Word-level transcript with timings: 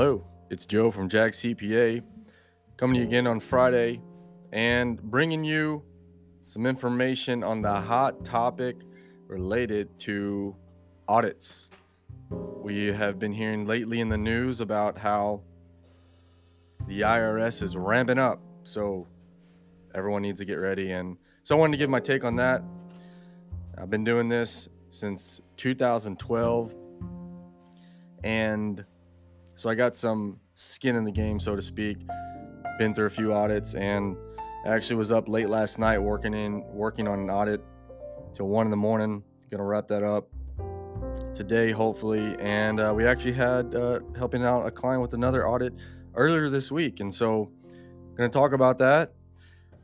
Hello, 0.00 0.24
it's 0.48 0.64
Joe 0.64 0.90
from 0.90 1.10
Jack 1.10 1.32
CPA 1.32 2.02
coming 2.78 2.94
to 2.94 3.00
you 3.02 3.06
again 3.06 3.26
on 3.26 3.38
Friday 3.38 4.00
and 4.50 4.98
bringing 4.98 5.44
you 5.44 5.82
some 6.46 6.64
information 6.64 7.44
on 7.44 7.60
the 7.60 7.74
hot 7.74 8.24
topic 8.24 8.76
related 9.26 9.90
to 9.98 10.56
audits. 11.06 11.68
We 12.30 12.86
have 12.86 13.18
been 13.18 13.30
hearing 13.30 13.66
lately 13.66 14.00
in 14.00 14.08
the 14.08 14.16
news 14.16 14.62
about 14.62 14.96
how 14.96 15.42
the 16.86 17.02
IRS 17.02 17.60
is 17.62 17.76
ramping 17.76 18.18
up. 18.18 18.40
So 18.64 19.06
everyone 19.94 20.22
needs 20.22 20.40
to 20.40 20.46
get 20.46 20.54
ready. 20.54 20.92
And 20.92 21.18
so 21.42 21.54
I 21.54 21.58
wanted 21.58 21.72
to 21.72 21.76
give 21.78 21.90
my 21.90 22.00
take 22.00 22.24
on 22.24 22.36
that. 22.36 22.62
I've 23.76 23.90
been 23.90 24.04
doing 24.04 24.30
this 24.30 24.66
since 24.88 25.42
2012. 25.58 26.74
And 28.24 28.82
so 29.60 29.68
I 29.68 29.74
got 29.74 29.94
some 29.94 30.40
skin 30.54 30.96
in 30.96 31.04
the 31.04 31.12
game, 31.12 31.38
so 31.38 31.54
to 31.54 31.60
speak. 31.60 31.98
Been 32.78 32.94
through 32.94 33.04
a 33.04 33.10
few 33.10 33.34
audits 33.34 33.74
and 33.74 34.16
actually 34.64 34.96
was 34.96 35.10
up 35.10 35.28
late 35.28 35.50
last 35.50 35.78
night 35.78 35.98
working 35.98 36.32
in 36.32 36.64
working 36.72 37.06
on 37.06 37.20
an 37.20 37.28
audit 37.28 37.62
till 38.32 38.48
one 38.48 38.66
in 38.66 38.70
the 38.70 38.78
morning. 38.78 39.22
Gonna 39.50 39.64
wrap 39.64 39.86
that 39.88 40.02
up 40.02 40.30
today, 41.34 41.72
hopefully. 41.72 42.36
And 42.40 42.80
uh, 42.80 42.94
we 42.96 43.06
actually 43.06 43.34
had 43.34 43.74
uh, 43.74 44.00
helping 44.16 44.44
out 44.44 44.66
a 44.66 44.70
client 44.70 45.02
with 45.02 45.12
another 45.12 45.46
audit 45.46 45.74
earlier 46.14 46.48
this 46.48 46.72
week, 46.72 47.00
and 47.00 47.12
so 47.12 47.50
gonna 48.16 48.30
talk 48.30 48.54
about 48.54 48.78
that. 48.78 49.12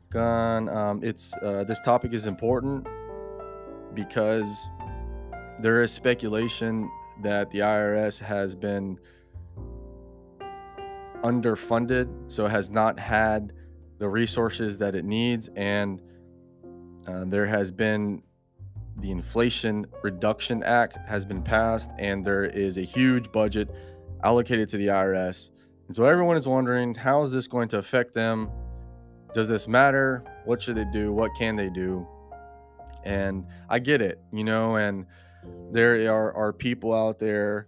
Gone. 0.09 0.69
Um, 0.69 1.03
it's 1.03 1.35
uh, 1.43 1.65
this 1.65 1.79
topic 1.81 2.13
is 2.13 2.25
important 2.25 2.87
because 3.93 4.69
there 5.59 5.83
is 5.83 5.91
speculation 5.91 6.89
that 7.21 7.51
the 7.51 7.59
IRS 7.59 8.17
has 8.17 8.55
been 8.55 8.97
underfunded, 11.27 12.07
so 12.31 12.45
it 12.45 12.49
has 12.49 12.69
not 12.69 12.99
had 12.99 13.53
the 13.99 14.07
resources 14.07 14.77
that 14.77 14.95
it 14.95 15.05
needs, 15.05 15.49
and 15.55 16.01
uh, 17.07 17.25
there 17.25 17.45
has 17.45 17.71
been 17.71 18.21
the 18.99 19.11
Inflation 19.11 19.85
Reduction 20.03 20.63
Act 20.63 20.97
has 21.07 21.25
been 21.25 21.43
passed, 21.43 21.89
and 21.99 22.25
there 22.25 22.45
is 22.45 22.77
a 22.77 22.81
huge 22.81 23.31
budget 23.31 23.69
allocated 24.23 24.69
to 24.69 24.77
the 24.77 24.87
IRS. 24.87 25.49
And 25.87 25.95
so 25.95 26.03
everyone 26.05 26.35
is 26.35 26.47
wondering 26.47 26.95
how 26.95 27.23
is 27.23 27.31
this 27.31 27.47
going 27.47 27.69
to 27.69 27.77
affect 27.77 28.13
them? 28.13 28.49
Does 29.33 29.47
this 29.47 29.67
matter? 29.67 30.23
What 30.45 30.61
should 30.61 30.75
they 30.75 30.85
do? 30.91 31.13
What 31.13 31.31
can 31.37 31.55
they 31.55 31.69
do? 31.69 32.07
And 33.03 33.45
I 33.69 33.79
get 33.79 34.01
it, 34.01 34.19
you 34.33 34.43
know, 34.43 34.75
and 34.77 35.05
there 35.71 36.11
are, 36.11 36.33
are 36.33 36.51
people 36.51 36.93
out 36.93 37.19
there, 37.19 37.67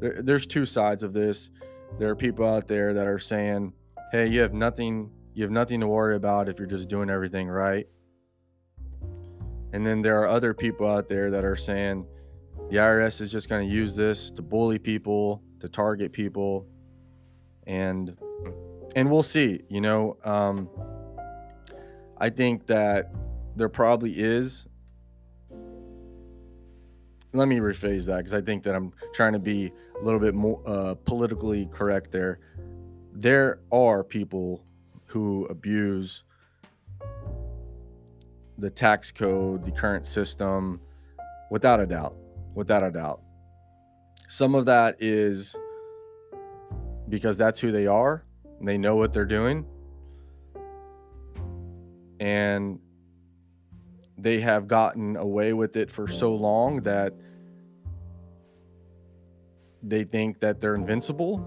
there, 0.00 0.22
there's 0.22 0.46
two 0.46 0.64
sides 0.64 1.02
of 1.02 1.12
this. 1.12 1.50
There 1.98 2.08
are 2.10 2.16
people 2.16 2.46
out 2.46 2.66
there 2.66 2.92
that 2.94 3.06
are 3.06 3.18
saying, 3.18 3.72
hey, 4.12 4.26
you 4.26 4.40
have 4.40 4.52
nothing, 4.52 5.10
you 5.34 5.42
have 5.42 5.50
nothing 5.50 5.80
to 5.80 5.86
worry 5.86 6.16
about 6.16 6.48
if 6.48 6.58
you're 6.58 6.68
just 6.68 6.88
doing 6.88 7.10
everything 7.10 7.48
right. 7.48 7.86
And 9.72 9.86
then 9.86 10.02
there 10.02 10.20
are 10.20 10.28
other 10.28 10.54
people 10.54 10.88
out 10.88 11.08
there 11.08 11.30
that 11.30 11.44
are 11.44 11.56
saying 11.56 12.06
the 12.70 12.76
IRS 12.76 13.20
is 13.20 13.30
just 13.30 13.48
going 13.48 13.66
to 13.66 13.74
use 13.74 13.94
this 13.94 14.30
to 14.32 14.42
bully 14.42 14.78
people, 14.78 15.42
to 15.60 15.68
target 15.68 16.12
people, 16.12 16.66
and 17.66 18.16
and 18.96 19.10
we'll 19.10 19.22
see. 19.22 19.60
You 19.68 19.80
know, 19.80 20.16
um, 20.24 20.68
I 22.18 22.30
think 22.30 22.66
that 22.66 23.12
there 23.56 23.68
probably 23.68 24.12
is 24.12 24.66
let 27.32 27.48
me 27.48 27.58
rephrase 27.58 28.06
that 28.06 28.18
because 28.18 28.34
I 28.34 28.40
think 28.40 28.62
that 28.64 28.74
I'm 28.74 28.92
trying 29.12 29.32
to 29.34 29.38
be 29.38 29.72
a 30.00 30.04
little 30.04 30.20
bit 30.20 30.34
more 30.34 30.62
uh, 30.66 30.94
politically 30.94 31.68
correct 31.72 32.10
there. 32.10 32.38
There 33.12 33.60
are 33.70 34.02
people 34.02 34.64
who 35.06 35.46
abuse 35.46 36.24
the 38.58 38.70
tax 38.70 39.10
code, 39.10 39.64
the 39.64 39.70
current 39.70 40.06
system, 40.06 40.80
without 41.50 41.80
a 41.80 41.86
doubt. 41.86 42.16
Without 42.54 42.82
a 42.82 42.90
doubt. 42.90 43.20
Some 44.26 44.54
of 44.54 44.66
that 44.66 44.96
is 45.00 45.54
because 47.08 47.36
that's 47.36 47.60
who 47.60 47.72
they 47.72 47.86
are, 47.86 48.24
and 48.58 48.68
they 48.68 48.76
know 48.76 48.96
what 48.96 49.12
they're 49.12 49.24
doing. 49.24 49.64
And 52.20 52.80
they 54.18 54.40
have 54.40 54.66
gotten 54.66 55.16
away 55.16 55.52
with 55.52 55.76
it 55.76 55.90
for 55.90 56.08
so 56.08 56.34
long 56.34 56.80
that 56.82 57.14
they 59.82 60.02
think 60.04 60.40
that 60.40 60.60
they're 60.60 60.74
invincible. 60.74 61.46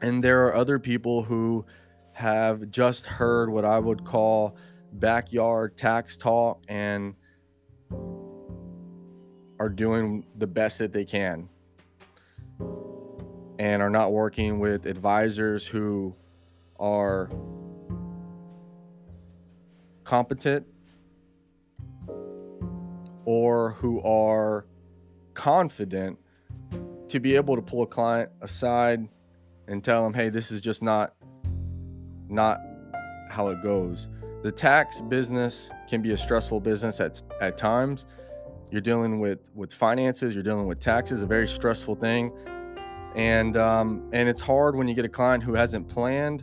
And 0.00 0.22
there 0.22 0.46
are 0.46 0.54
other 0.54 0.78
people 0.78 1.22
who 1.22 1.66
have 2.12 2.70
just 2.70 3.06
heard 3.06 3.50
what 3.50 3.64
I 3.64 3.78
would 3.78 4.04
call 4.04 4.56
backyard 4.92 5.76
tax 5.76 6.16
talk 6.16 6.62
and 6.68 7.14
are 9.58 9.68
doing 9.68 10.24
the 10.38 10.46
best 10.46 10.78
that 10.78 10.92
they 10.92 11.04
can 11.04 11.48
and 13.58 13.82
are 13.82 13.90
not 13.90 14.12
working 14.12 14.58
with 14.58 14.86
advisors 14.86 15.66
who 15.66 16.14
are 16.78 17.28
competent 20.04 20.66
or 23.30 23.70
who 23.74 24.02
are 24.02 24.66
confident 25.34 26.18
to 27.06 27.20
be 27.20 27.36
able 27.36 27.54
to 27.54 27.62
pull 27.62 27.82
a 27.82 27.86
client 27.86 28.28
aside 28.40 29.08
and 29.68 29.84
tell 29.84 30.02
them, 30.02 30.12
"Hey, 30.12 30.30
this 30.30 30.50
is 30.50 30.60
just 30.60 30.82
not 30.82 31.14
not 32.28 32.58
how 33.30 33.46
it 33.50 33.62
goes." 33.62 34.08
The 34.42 34.50
tax 34.50 35.00
business 35.02 35.70
can 35.88 36.02
be 36.02 36.10
a 36.10 36.16
stressful 36.16 36.58
business 36.58 36.98
at 36.98 37.22
at 37.40 37.56
times. 37.56 38.04
You're 38.72 38.80
dealing 38.80 39.20
with 39.20 39.48
with 39.54 39.72
finances, 39.72 40.34
you're 40.34 40.42
dealing 40.42 40.66
with 40.66 40.80
taxes, 40.80 41.22
a 41.22 41.26
very 41.26 41.46
stressful 41.46 41.94
thing, 41.94 42.32
and 43.14 43.56
um, 43.56 44.10
and 44.12 44.28
it's 44.28 44.40
hard 44.40 44.74
when 44.74 44.88
you 44.88 44.94
get 44.94 45.04
a 45.04 45.14
client 45.20 45.44
who 45.44 45.54
hasn't 45.54 45.88
planned, 45.88 46.42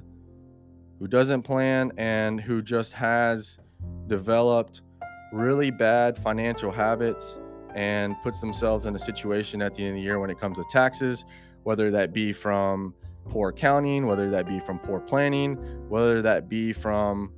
who 0.99 1.07
doesn't 1.09 1.41
plan, 1.41 1.91
and 1.97 2.39
who 2.39 2.61
just 2.61 2.93
has 2.93 3.59
developed 4.07 4.83
really 5.31 5.71
bad 5.71 6.17
financial 6.17 6.71
habits 6.71 7.37
and 7.75 8.15
puts 8.23 8.39
themselves 8.39 8.85
in 8.85 8.95
a 8.95 8.99
situation 8.99 9.61
at 9.61 9.75
the 9.75 9.83
end 9.83 9.89
of 9.89 9.95
the 9.95 10.01
year 10.01 10.19
when 10.19 10.29
it 10.29 10.39
comes 10.39 10.57
to 10.57 10.63
taxes, 10.69 11.25
whether 11.63 11.91
that 11.91 12.13
be 12.13 12.33
from 12.33 12.93
poor 13.29 13.49
accounting, 13.49 14.05
whether 14.05 14.29
that 14.31 14.47
be 14.47 14.59
from 14.59 14.79
poor 14.79 14.99
planning, 14.99 15.55
whether 15.89 16.21
that 16.21 16.47
be 16.49 16.73
from 16.73 17.31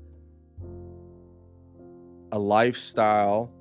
a 2.32 2.40
lifestyle 2.40 3.52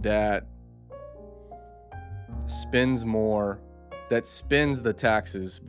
that 0.00 0.46
spends 2.46 3.04
more, 3.04 3.60
that 4.08 4.26
spends 4.26 4.82
the 4.82 4.92
taxes. 4.92 5.60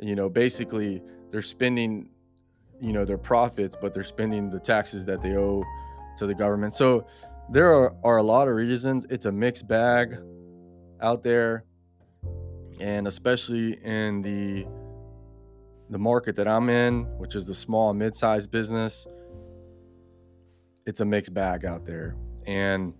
You 0.00 0.16
know, 0.16 0.28
basically, 0.28 1.02
they're 1.30 1.42
spending, 1.42 2.08
you 2.80 2.92
know, 2.92 3.04
their 3.04 3.18
profits, 3.18 3.76
but 3.80 3.94
they're 3.94 4.02
spending 4.02 4.50
the 4.50 4.58
taxes 4.58 5.04
that 5.04 5.22
they 5.22 5.36
owe 5.36 5.62
to 6.18 6.26
the 6.26 6.34
government. 6.34 6.74
So 6.74 7.06
there 7.50 7.72
are, 7.72 7.94
are 8.04 8.16
a 8.18 8.22
lot 8.22 8.48
of 8.48 8.54
reasons. 8.54 9.06
It's 9.10 9.26
a 9.26 9.32
mixed 9.32 9.66
bag 9.66 10.16
out 11.00 11.22
there. 11.22 11.64
And 12.80 13.06
especially 13.06 13.74
in 13.84 14.22
the 14.22 14.66
the 15.90 15.98
market 15.98 16.34
that 16.36 16.48
I'm 16.48 16.70
in, 16.70 17.02
which 17.18 17.34
is 17.34 17.46
the 17.46 17.54
small 17.54 17.92
mid-sized 17.92 18.50
business, 18.50 19.06
it's 20.86 21.00
a 21.00 21.04
mixed 21.04 21.34
bag 21.34 21.66
out 21.66 21.84
there. 21.84 22.16
And 22.46 22.94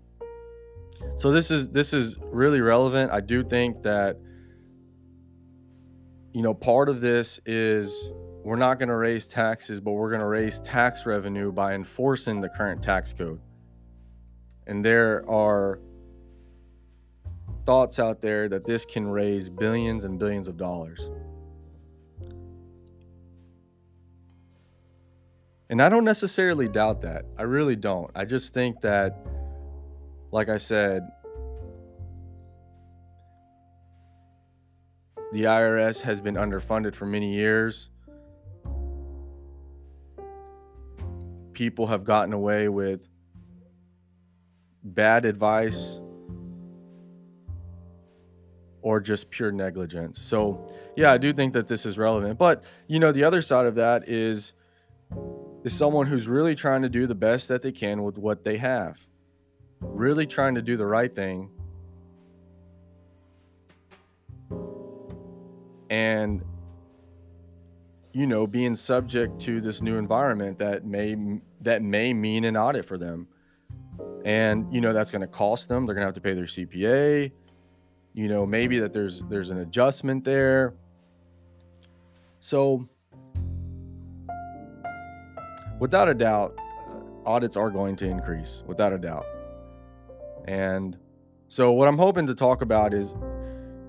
so 1.16 1.32
this 1.32 1.50
is 1.50 1.70
this 1.70 1.92
is 1.92 2.16
really 2.20 2.60
relevant. 2.60 3.10
I 3.10 3.20
do 3.20 3.42
think 3.42 3.82
that 3.82 4.18
you 6.32 6.42
know 6.42 6.54
part 6.54 6.88
of 6.88 7.00
this 7.00 7.40
is 7.46 8.12
we're 8.44 8.56
not 8.56 8.78
going 8.78 8.88
to 8.88 8.96
raise 8.96 9.26
taxes, 9.26 9.80
but 9.80 9.92
we're 9.92 10.10
going 10.10 10.20
to 10.20 10.26
raise 10.26 10.58
tax 10.60 11.06
revenue 11.06 11.52
by 11.52 11.74
enforcing 11.74 12.40
the 12.40 12.48
current 12.48 12.82
tax 12.82 13.12
code. 13.12 13.40
And 14.66 14.84
there 14.84 15.28
are 15.30 15.80
thoughts 17.64 17.98
out 17.98 18.20
there 18.20 18.48
that 18.48 18.64
this 18.64 18.84
can 18.84 19.06
raise 19.06 19.48
billions 19.48 20.04
and 20.04 20.18
billions 20.18 20.48
of 20.48 20.56
dollars. 20.56 21.08
And 25.70 25.80
I 25.80 25.88
don't 25.88 26.04
necessarily 26.04 26.68
doubt 26.68 27.00
that. 27.02 27.24
I 27.38 27.42
really 27.42 27.76
don't. 27.76 28.10
I 28.14 28.24
just 28.24 28.52
think 28.52 28.80
that, 28.82 29.16
like 30.30 30.48
I 30.48 30.58
said, 30.58 31.08
the 35.32 35.44
IRS 35.44 36.02
has 36.02 36.20
been 36.20 36.34
underfunded 36.34 36.94
for 36.94 37.06
many 37.06 37.32
years. 37.32 37.88
People 41.62 41.86
have 41.86 42.02
gotten 42.02 42.32
away 42.32 42.68
with 42.68 43.08
bad 44.82 45.24
advice 45.24 46.00
or 48.80 48.98
just 48.98 49.30
pure 49.30 49.52
negligence. 49.52 50.20
So, 50.20 50.66
yeah, 50.96 51.12
I 51.12 51.18
do 51.18 51.32
think 51.32 51.52
that 51.52 51.68
this 51.68 51.86
is 51.86 51.96
relevant. 51.96 52.36
But, 52.36 52.64
you 52.88 52.98
know, 52.98 53.12
the 53.12 53.22
other 53.22 53.42
side 53.42 53.66
of 53.66 53.76
that 53.76 54.08
is 54.08 54.54
is 55.62 55.72
someone 55.72 56.08
who's 56.08 56.26
really 56.26 56.56
trying 56.56 56.82
to 56.82 56.88
do 56.88 57.06
the 57.06 57.14
best 57.14 57.46
that 57.46 57.62
they 57.62 57.70
can 57.70 58.02
with 58.02 58.18
what 58.18 58.42
they 58.42 58.56
have. 58.56 58.98
Really 59.80 60.26
trying 60.26 60.56
to 60.56 60.62
do 60.62 60.76
the 60.76 60.84
right 60.86 61.14
thing. 61.14 61.48
And 65.90 66.42
you 68.12 68.26
know, 68.26 68.46
being 68.46 68.76
subject 68.76 69.40
to 69.42 69.60
this 69.60 69.80
new 69.82 69.96
environment 69.96 70.58
that 70.58 70.84
may 70.84 71.16
that 71.60 71.82
may 71.82 72.12
mean 72.12 72.44
an 72.44 72.56
audit 72.56 72.84
for 72.84 72.98
them. 72.98 73.26
And 74.24 74.72
you 74.72 74.80
know, 74.80 74.92
that's 74.92 75.10
going 75.10 75.22
to 75.22 75.26
cost 75.26 75.68
them. 75.68 75.86
They're 75.86 75.94
going 75.94 76.02
to 76.02 76.08
have 76.08 76.14
to 76.14 76.20
pay 76.20 76.34
their 76.34 76.44
CPA 76.44 77.32
you 78.14 78.28
know 78.28 78.44
maybe 78.44 78.78
that 78.78 78.92
there's 78.92 79.22
there's 79.28 79.50
an 79.50 79.58
adjustment 79.58 80.24
there 80.24 80.74
so 82.40 82.86
without 85.78 86.08
a 86.08 86.14
doubt 86.14 86.54
uh, 86.88 87.28
audits 87.28 87.56
are 87.56 87.70
going 87.70 87.96
to 87.96 88.06
increase 88.06 88.62
without 88.66 88.92
a 88.92 88.98
doubt 88.98 89.26
and 90.46 90.98
so 91.48 91.72
what 91.72 91.88
i'm 91.88 91.98
hoping 91.98 92.26
to 92.26 92.34
talk 92.34 92.60
about 92.62 92.92
is 92.92 93.14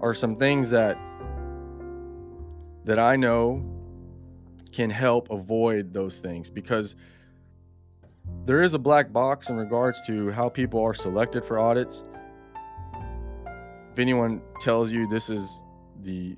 are 0.01 0.13
some 0.13 0.35
things 0.35 0.69
that 0.69 0.97
that 2.85 2.99
i 2.99 3.15
know 3.15 3.61
can 4.73 4.89
help 4.89 5.29
avoid 5.31 5.93
those 5.93 6.19
things 6.19 6.49
because 6.49 6.95
there 8.45 8.61
is 8.61 8.73
a 8.73 8.79
black 8.79 9.11
box 9.13 9.49
in 9.49 9.55
regards 9.55 10.05
to 10.07 10.31
how 10.31 10.49
people 10.49 10.81
are 10.81 10.93
selected 10.93 11.45
for 11.45 11.59
audits. 11.59 12.03
If 13.91 13.99
anyone 13.99 14.41
tells 14.59 14.89
you 14.89 15.07
this 15.07 15.29
is 15.29 15.61
the 16.01 16.35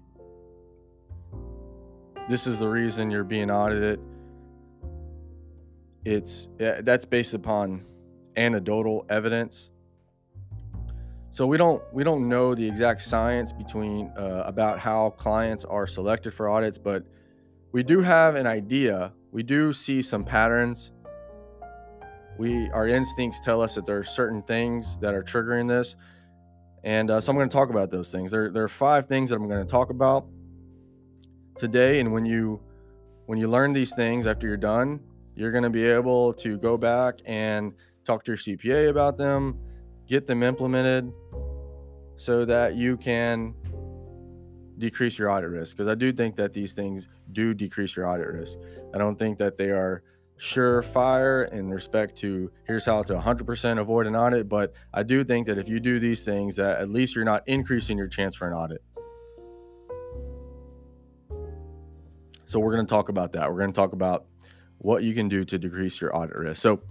this 2.28 2.48
is 2.48 2.60
the 2.60 2.68
reason 2.68 3.12
you're 3.12 3.24
being 3.24 3.52
audited 3.52 4.00
it's 6.06 6.48
that's 6.60 7.04
based 7.04 7.34
upon 7.34 7.84
anecdotal 8.38 9.06
evidence. 9.10 9.72
So 11.32 11.46
we 11.48 11.58
don't 11.58 11.82
we 11.92 12.04
don't 12.04 12.30
know 12.30 12.56
the 12.56 12.66
exact 12.66 13.02
science 13.02 13.52
between 13.52 14.12
uh, 14.16 14.44
about 14.46 14.80
how 14.80 15.10
clients 15.12 15.66
are 15.66 15.88
selected 15.88 16.34
for 16.34 16.48
audits 16.48 16.78
but 16.78 17.04
we 17.76 17.84
do 17.84 18.00
have 18.00 18.36
an 18.36 18.48
idea 18.48 19.12
we 19.32 19.44
do 19.44 19.74
see 19.74 20.02
some 20.02 20.24
patterns 20.24 20.94
we 22.38 22.70
our 22.72 22.88
instincts 22.88 23.42
tell 23.42 23.62
us 23.62 23.76
that 23.76 23.86
there 23.86 23.98
are 23.98 24.04
certain 24.04 24.42
things 24.42 24.98
that 25.00 25.14
are 25.14 25.24
triggering 25.24 25.68
this 25.68 25.98
and 26.86 27.10
uh, 27.10 27.20
so 27.20 27.32
I'm 27.32 27.36
going 27.36 27.50
to 27.50 27.54
talk 27.54 27.72
about 27.72 27.90
those 27.90 28.12
things. 28.12 28.30
There, 28.30 28.52
there 28.52 28.64
are 28.64 28.68
five 28.68 29.08
things 29.08 29.32
that 29.32 29.38
I'm 29.38 29.50
going 29.50 29.66
to 29.66 29.70
talk 29.70 29.90
about 29.90 30.28
today. 31.58 32.00
And 32.00 32.14
when 32.14 32.26
you 32.26 32.62
when 33.26 33.40
you 33.40 33.48
learn 33.48 33.74
these 33.74 33.94
things 33.96 34.28
after 34.28 34.46
you're 34.46 34.56
done, 34.56 35.00
you're 35.34 35.52
going 35.52 35.64
to 35.64 35.72
be 35.72 35.84
able 35.84 36.32
to 36.36 36.60
go 36.60 36.78
back 36.78 37.16
and 37.26 37.74
talk 38.06 38.24
to 38.26 38.32
your 38.32 38.38
CPA 38.38 38.90
about 38.90 39.18
them, 39.18 39.58
get 40.08 40.28
them 40.28 40.44
implemented 40.44 41.12
so 42.18 42.46
that 42.46 42.76
you 42.76 42.98
can 42.98 43.56
decrease 44.78 45.18
your 45.18 45.32
audit 45.32 45.50
risk. 45.50 45.76
Because 45.76 45.88
I 45.88 45.96
do 45.96 46.12
think 46.12 46.36
that 46.36 46.54
these 46.54 46.74
things 46.74 47.08
do 47.32 47.54
decrease 47.54 47.96
your 47.96 48.08
audit 48.08 48.28
risk. 48.28 48.58
I 48.94 48.98
don't 48.98 49.18
think 49.18 49.38
that 49.40 49.58
they 49.58 49.72
are 49.72 50.04
surefire 50.40 51.50
in 51.54 51.70
respect 51.70 52.18
to 52.18 52.52
here's 52.66 52.86
how 52.86 53.02
to 53.02 53.14
100% 53.14 53.80
avoid 53.80 54.06
an 54.06 54.18
audit 54.18 54.50
but 54.50 54.74
i 54.94 55.02
do 55.02 55.24
think 55.24 55.48
that 55.48 55.58
if 55.58 55.70
you 55.70 55.80
do 55.80 55.98
these 55.98 56.26
things 56.26 56.58
that 56.58 56.78
at 56.78 56.90
least 56.90 57.16
you're 57.16 57.24
not 57.24 57.42
increasing 57.48 57.98
your 57.98 58.08
chance 58.08 58.36
for 58.36 58.46
an 58.46 58.54
audit 58.54 58.84
so 62.46 62.60
we're 62.60 62.74
going 62.74 62.86
to 62.86 62.90
talk 62.90 63.08
about 63.08 63.32
that 63.32 63.50
we're 63.50 63.60
going 63.60 63.72
to 63.72 63.76
talk 63.76 63.94
about 63.94 64.26
what 64.80 65.04
you 65.04 65.14
can 65.14 65.30
do 65.30 65.46
to 65.46 65.58
decrease 65.58 66.02
your 66.02 66.14
audit 66.16 66.36
risk 66.36 66.62
so 66.62 66.82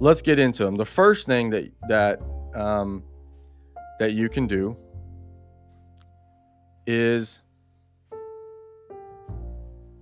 let's 0.00 0.20
get 0.20 0.40
into 0.40 0.64
them 0.64 0.74
the 0.74 0.84
first 0.84 1.24
thing 1.24 1.50
that 1.50 1.70
that 1.88 2.20
um, 2.56 3.04
that 4.00 4.14
you 4.14 4.28
can 4.28 4.48
do 4.48 4.76
is 6.88 7.42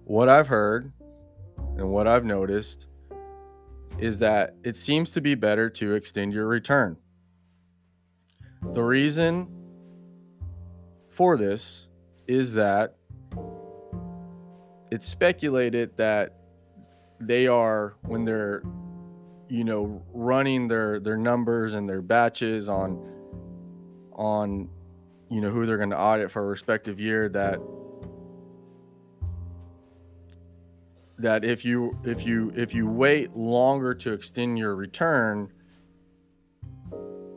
what 0.04 0.28
i've 0.28 0.46
heard 0.46 0.92
and 1.76 1.90
what 1.90 2.06
I've 2.06 2.24
noticed 2.24 2.86
is 3.98 4.18
that 4.20 4.54
it 4.64 4.76
seems 4.76 5.10
to 5.12 5.20
be 5.20 5.34
better 5.34 5.70
to 5.70 5.94
extend 5.94 6.32
your 6.32 6.46
return. 6.46 6.96
The 8.72 8.82
reason 8.82 9.48
for 11.10 11.36
this 11.36 11.88
is 12.26 12.54
that 12.54 12.96
it's 14.90 15.06
speculated 15.06 15.96
that 15.96 16.34
they 17.20 17.46
are 17.46 17.96
when 18.02 18.24
they're 18.24 18.62
you 19.48 19.64
know 19.64 20.02
running 20.12 20.68
their 20.68 21.00
their 21.00 21.16
numbers 21.16 21.74
and 21.74 21.88
their 21.88 22.02
batches 22.02 22.68
on 22.68 23.00
on 24.12 24.68
you 25.28 25.40
know 25.40 25.50
who 25.50 25.66
they're 25.66 25.76
going 25.76 25.90
to 25.90 25.98
audit 25.98 26.30
for 26.30 26.42
a 26.42 26.46
respective 26.46 27.00
year 27.00 27.28
that 27.28 27.60
that 31.18 31.44
if 31.44 31.64
you 31.64 31.96
if 32.04 32.26
you 32.26 32.52
if 32.54 32.74
you 32.74 32.86
wait 32.86 33.34
longer 33.34 33.94
to 33.94 34.12
extend 34.12 34.58
your 34.58 34.74
return 34.74 35.50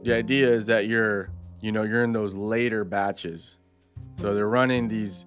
the 0.03 0.13
idea 0.13 0.49
is 0.49 0.65
that 0.67 0.87
you're 0.87 1.29
you 1.61 1.71
know 1.71 1.83
you're 1.83 2.03
in 2.03 2.13
those 2.13 2.33
later 2.33 2.83
batches. 2.83 3.57
So 4.19 4.33
they're 4.33 4.49
running 4.49 4.87
these 4.87 5.25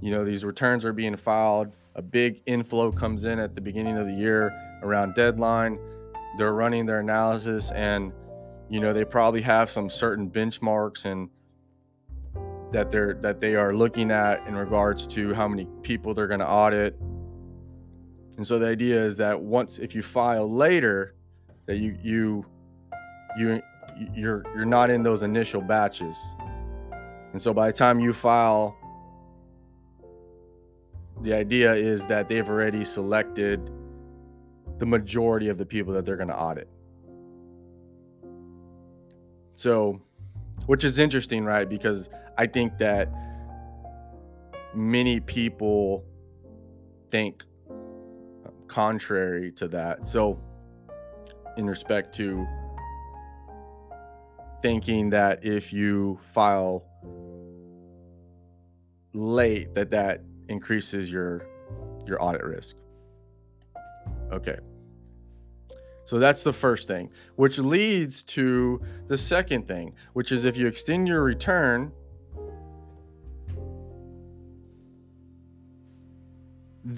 you 0.00 0.10
know 0.10 0.24
these 0.24 0.44
returns 0.44 0.84
are 0.84 0.92
being 0.92 1.16
filed. 1.16 1.72
A 1.96 2.02
big 2.02 2.40
inflow 2.46 2.92
comes 2.92 3.24
in 3.24 3.38
at 3.38 3.54
the 3.54 3.60
beginning 3.60 3.98
of 3.98 4.06
the 4.06 4.12
year 4.12 4.52
around 4.82 5.14
deadline. 5.14 5.78
They're 6.38 6.54
running 6.54 6.86
their 6.86 7.00
analysis 7.00 7.70
and 7.72 8.12
you 8.68 8.80
know 8.80 8.92
they 8.92 9.04
probably 9.04 9.42
have 9.42 9.70
some 9.70 9.90
certain 9.90 10.30
benchmarks 10.30 11.04
and 11.04 11.28
that 12.72 12.90
they're 12.90 13.14
that 13.14 13.40
they 13.40 13.54
are 13.54 13.74
looking 13.74 14.10
at 14.10 14.46
in 14.46 14.54
regards 14.56 15.06
to 15.08 15.34
how 15.34 15.48
many 15.48 15.66
people 15.82 16.14
they're 16.14 16.26
going 16.26 16.40
to 16.40 16.48
audit 16.48 16.96
and 18.40 18.46
so 18.46 18.58
the 18.58 18.68
idea 18.68 19.04
is 19.04 19.16
that 19.16 19.38
once 19.38 19.78
if 19.78 19.94
you 19.94 20.00
file 20.00 20.50
later, 20.50 21.14
that 21.66 21.76
you 21.76 21.94
you 22.02 22.46
you 23.36 23.60
you're 24.14 24.42
you're 24.56 24.64
not 24.64 24.88
in 24.88 25.02
those 25.02 25.22
initial 25.22 25.60
batches. 25.60 26.18
And 27.34 27.42
so 27.42 27.52
by 27.52 27.66
the 27.66 27.76
time 27.76 28.00
you 28.00 28.14
file 28.14 28.74
the 31.20 31.34
idea 31.34 31.74
is 31.74 32.06
that 32.06 32.30
they've 32.30 32.48
already 32.48 32.82
selected 32.82 33.70
the 34.78 34.86
majority 34.86 35.50
of 35.50 35.58
the 35.58 35.66
people 35.66 35.92
that 35.92 36.06
they're 36.06 36.16
going 36.16 36.30
to 36.30 36.40
audit. 36.40 36.68
So, 39.54 40.00
which 40.64 40.82
is 40.82 40.98
interesting, 40.98 41.44
right? 41.44 41.68
Because 41.68 42.08
I 42.40 42.46
think 42.46 42.78
that 42.78 43.12
many 44.74 45.20
people 45.20 46.06
think 47.10 47.44
contrary 48.66 49.52
to 49.52 49.68
that. 49.68 50.08
So, 50.08 50.40
in 51.58 51.66
respect 51.66 52.14
to 52.14 52.46
thinking 54.62 55.10
that 55.10 55.44
if 55.44 55.70
you 55.70 56.18
file 56.32 56.82
late 59.12 59.74
that 59.74 59.90
that 59.90 60.22
increases 60.48 61.10
your 61.10 61.46
your 62.06 62.22
audit 62.24 62.42
risk. 62.42 62.74
Okay. 64.32 64.56
So 66.06 66.18
that's 66.18 66.42
the 66.42 66.54
first 66.54 66.88
thing, 66.88 67.10
which 67.36 67.58
leads 67.58 68.22
to 68.34 68.80
the 69.08 69.18
second 69.18 69.68
thing, 69.68 69.92
which 70.14 70.32
is 70.32 70.46
if 70.46 70.56
you 70.56 70.66
extend 70.66 71.06
your 71.06 71.22
return 71.22 71.92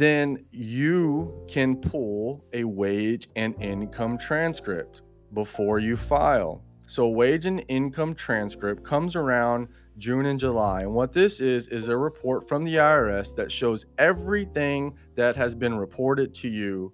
then 0.03 0.45
you 0.51 1.45
can 1.49 1.77
pull 1.77 2.45
a 2.53 2.65
wage 2.65 3.29
and 3.37 3.55
income 3.63 4.19
transcript 4.19 5.03
before 5.33 5.79
you 5.79 5.97
file. 5.97 6.63
So, 6.87 7.09
wage 7.09 7.47
and 7.47 7.65
income 7.69 8.15
transcript 8.15 8.85
comes 8.85 9.17
around 9.17 9.69
June 9.99 10.27
and 10.27 10.39
July. 10.39 10.83
And 10.83 10.95
what 10.95 11.13
this 11.13 11.41
is, 11.41 11.69
is 11.69 11.89
a 11.89 11.97
report 11.97 12.49
from 12.49 12.65
the 12.65 12.77
IRS 12.77 13.35
that 13.37 13.51
shows 13.51 13.87
everything 13.99 14.95
that 15.15 15.37
has 15.37 15.55
been 15.55 15.75
reported 15.75 16.35
to 16.35 16.49
you 16.49 16.93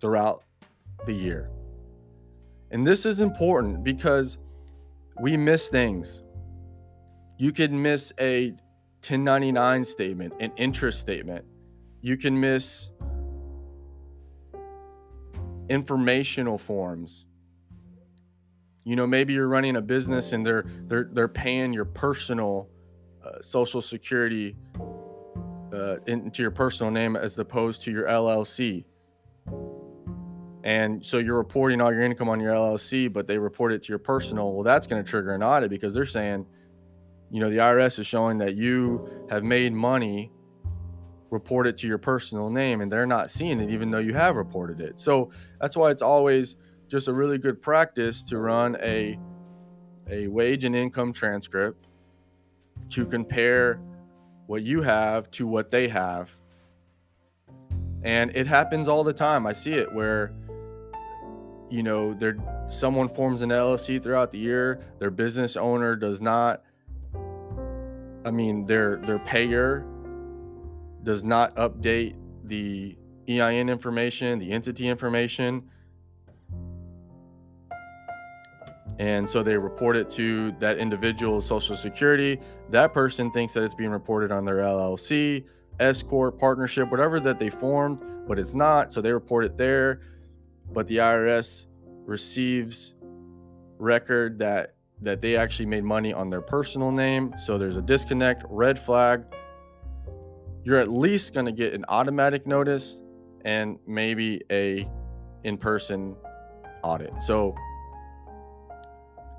throughout 0.00 0.44
the 1.06 1.12
year. 1.12 1.50
And 2.70 2.86
this 2.86 3.04
is 3.04 3.20
important 3.20 3.82
because 3.84 4.38
we 5.20 5.36
miss 5.36 5.68
things. 5.68 6.22
You 7.38 7.52
could 7.52 7.72
miss 7.72 8.12
a 8.20 8.54
1099 9.02 9.84
statement, 9.84 10.34
an 10.40 10.52
interest 10.56 11.00
statement. 11.00 11.44
You 12.02 12.16
can 12.16 12.38
miss 12.38 12.90
informational 15.68 16.58
forms. 16.58 17.26
you 18.84 18.96
know 18.96 19.06
maybe 19.06 19.32
you're 19.34 19.48
running 19.48 19.76
a 19.76 19.80
business 19.82 20.32
and 20.32 20.44
they're 20.44 20.64
they're 20.88 21.08
they're 21.12 21.28
paying 21.28 21.72
your 21.72 21.84
personal 21.84 22.68
uh, 23.24 23.40
social 23.42 23.80
security 23.82 24.56
uh, 25.72 25.96
into 26.06 26.42
your 26.42 26.50
personal 26.50 26.90
name 26.90 27.16
as 27.16 27.38
opposed 27.38 27.82
to 27.82 27.90
your 27.90 28.06
LLC. 28.06 28.84
And 30.64 31.04
so 31.04 31.18
you're 31.18 31.38
reporting 31.38 31.80
all 31.80 31.92
your 31.92 32.02
income 32.02 32.28
on 32.28 32.40
your 32.40 32.52
LLC, 32.52 33.12
but 33.12 33.26
they 33.26 33.38
report 33.38 33.72
it 33.72 33.82
to 33.84 33.88
your 33.88 33.98
personal. 33.98 34.52
Well, 34.52 34.62
that's 34.62 34.86
going 34.86 35.02
to 35.02 35.08
trigger 35.08 35.34
an 35.34 35.42
audit 35.42 35.70
because 35.70 35.94
they're 35.94 36.04
saying, 36.04 36.46
you 37.30 37.40
know, 37.40 37.48
the 37.48 37.58
IRS 37.58 37.98
is 37.98 38.06
showing 38.06 38.38
that 38.38 38.56
you 38.56 39.08
have 39.30 39.44
made 39.44 39.72
money, 39.72 40.32
report 41.30 41.66
it 41.66 41.78
to 41.78 41.86
your 41.86 41.98
personal 41.98 42.50
name, 42.50 42.80
and 42.80 42.90
they're 42.90 43.06
not 43.06 43.30
seeing 43.30 43.60
it 43.60 43.70
even 43.70 43.90
though 43.90 43.98
you 43.98 44.14
have 44.14 44.36
reported 44.36 44.80
it. 44.80 44.98
So 44.98 45.30
that's 45.60 45.76
why 45.76 45.90
it's 45.90 46.02
always 46.02 46.56
just 46.88 47.08
a 47.08 47.12
really 47.12 47.38
good 47.38 47.62
practice 47.62 48.22
to 48.24 48.38
run 48.38 48.76
a 48.82 49.18
a 50.08 50.26
wage 50.26 50.64
and 50.64 50.74
income 50.74 51.12
transcript 51.12 51.86
to 52.88 53.06
compare 53.06 53.80
what 54.46 54.64
you 54.64 54.82
have 54.82 55.30
to 55.30 55.46
what 55.46 55.70
they 55.70 55.86
have. 55.86 56.34
And 58.02 58.34
it 58.34 58.46
happens 58.46 58.88
all 58.88 59.04
the 59.04 59.12
time. 59.12 59.46
I 59.46 59.52
see 59.52 59.74
it 59.74 59.92
where 59.92 60.32
you 61.70 61.84
know, 61.84 62.12
there 62.12 62.36
someone 62.68 63.08
forms 63.08 63.42
an 63.42 63.50
LLC 63.50 64.02
throughout 64.02 64.32
the 64.32 64.38
year, 64.38 64.80
their 64.98 65.10
business 65.10 65.56
owner 65.56 65.94
does 65.94 66.20
not 66.20 66.64
I 68.24 68.30
mean, 68.30 68.66
their 68.66 68.96
their 68.96 69.18
payer 69.20 69.86
does 71.02 71.24
not 71.24 71.54
update 71.56 72.14
the 72.44 72.96
EIN 73.28 73.68
information, 73.68 74.38
the 74.38 74.50
entity 74.50 74.88
information. 74.88 75.62
And 78.98 79.28
so 79.28 79.42
they 79.42 79.56
report 79.56 79.96
it 79.96 80.10
to 80.10 80.52
that 80.58 80.76
individual's 80.76 81.46
social 81.46 81.74
security. 81.74 82.38
That 82.68 82.92
person 82.92 83.30
thinks 83.30 83.54
that 83.54 83.62
it's 83.62 83.74
being 83.74 83.90
reported 83.90 84.30
on 84.30 84.44
their 84.44 84.56
LLC, 84.56 85.46
S 85.78 86.02
corp, 86.02 86.38
partnership, 86.38 86.90
whatever 86.90 87.18
that 87.20 87.38
they 87.38 87.48
formed, 87.48 87.98
but 88.28 88.38
it's 88.38 88.52
not. 88.52 88.92
So 88.92 89.00
they 89.00 89.12
report 89.12 89.46
it 89.46 89.56
there. 89.56 90.00
But 90.72 90.86
the 90.86 90.98
IRS 90.98 91.64
receives 92.04 92.94
record 93.78 94.38
that 94.40 94.74
that 95.02 95.20
they 95.20 95.36
actually 95.36 95.66
made 95.66 95.84
money 95.84 96.12
on 96.12 96.30
their 96.30 96.40
personal 96.40 96.90
name. 96.90 97.34
So 97.38 97.58
there's 97.58 97.76
a 97.76 97.82
disconnect, 97.82 98.44
red 98.48 98.78
flag. 98.78 99.24
You're 100.64 100.78
at 100.78 100.88
least 100.88 101.32
going 101.32 101.46
to 101.46 101.52
get 101.52 101.72
an 101.72 101.84
automatic 101.88 102.46
notice 102.46 103.02
and 103.44 103.78
maybe 103.86 104.42
a 104.50 104.88
in-person 105.44 106.14
audit. 106.82 107.10
So 107.22 107.54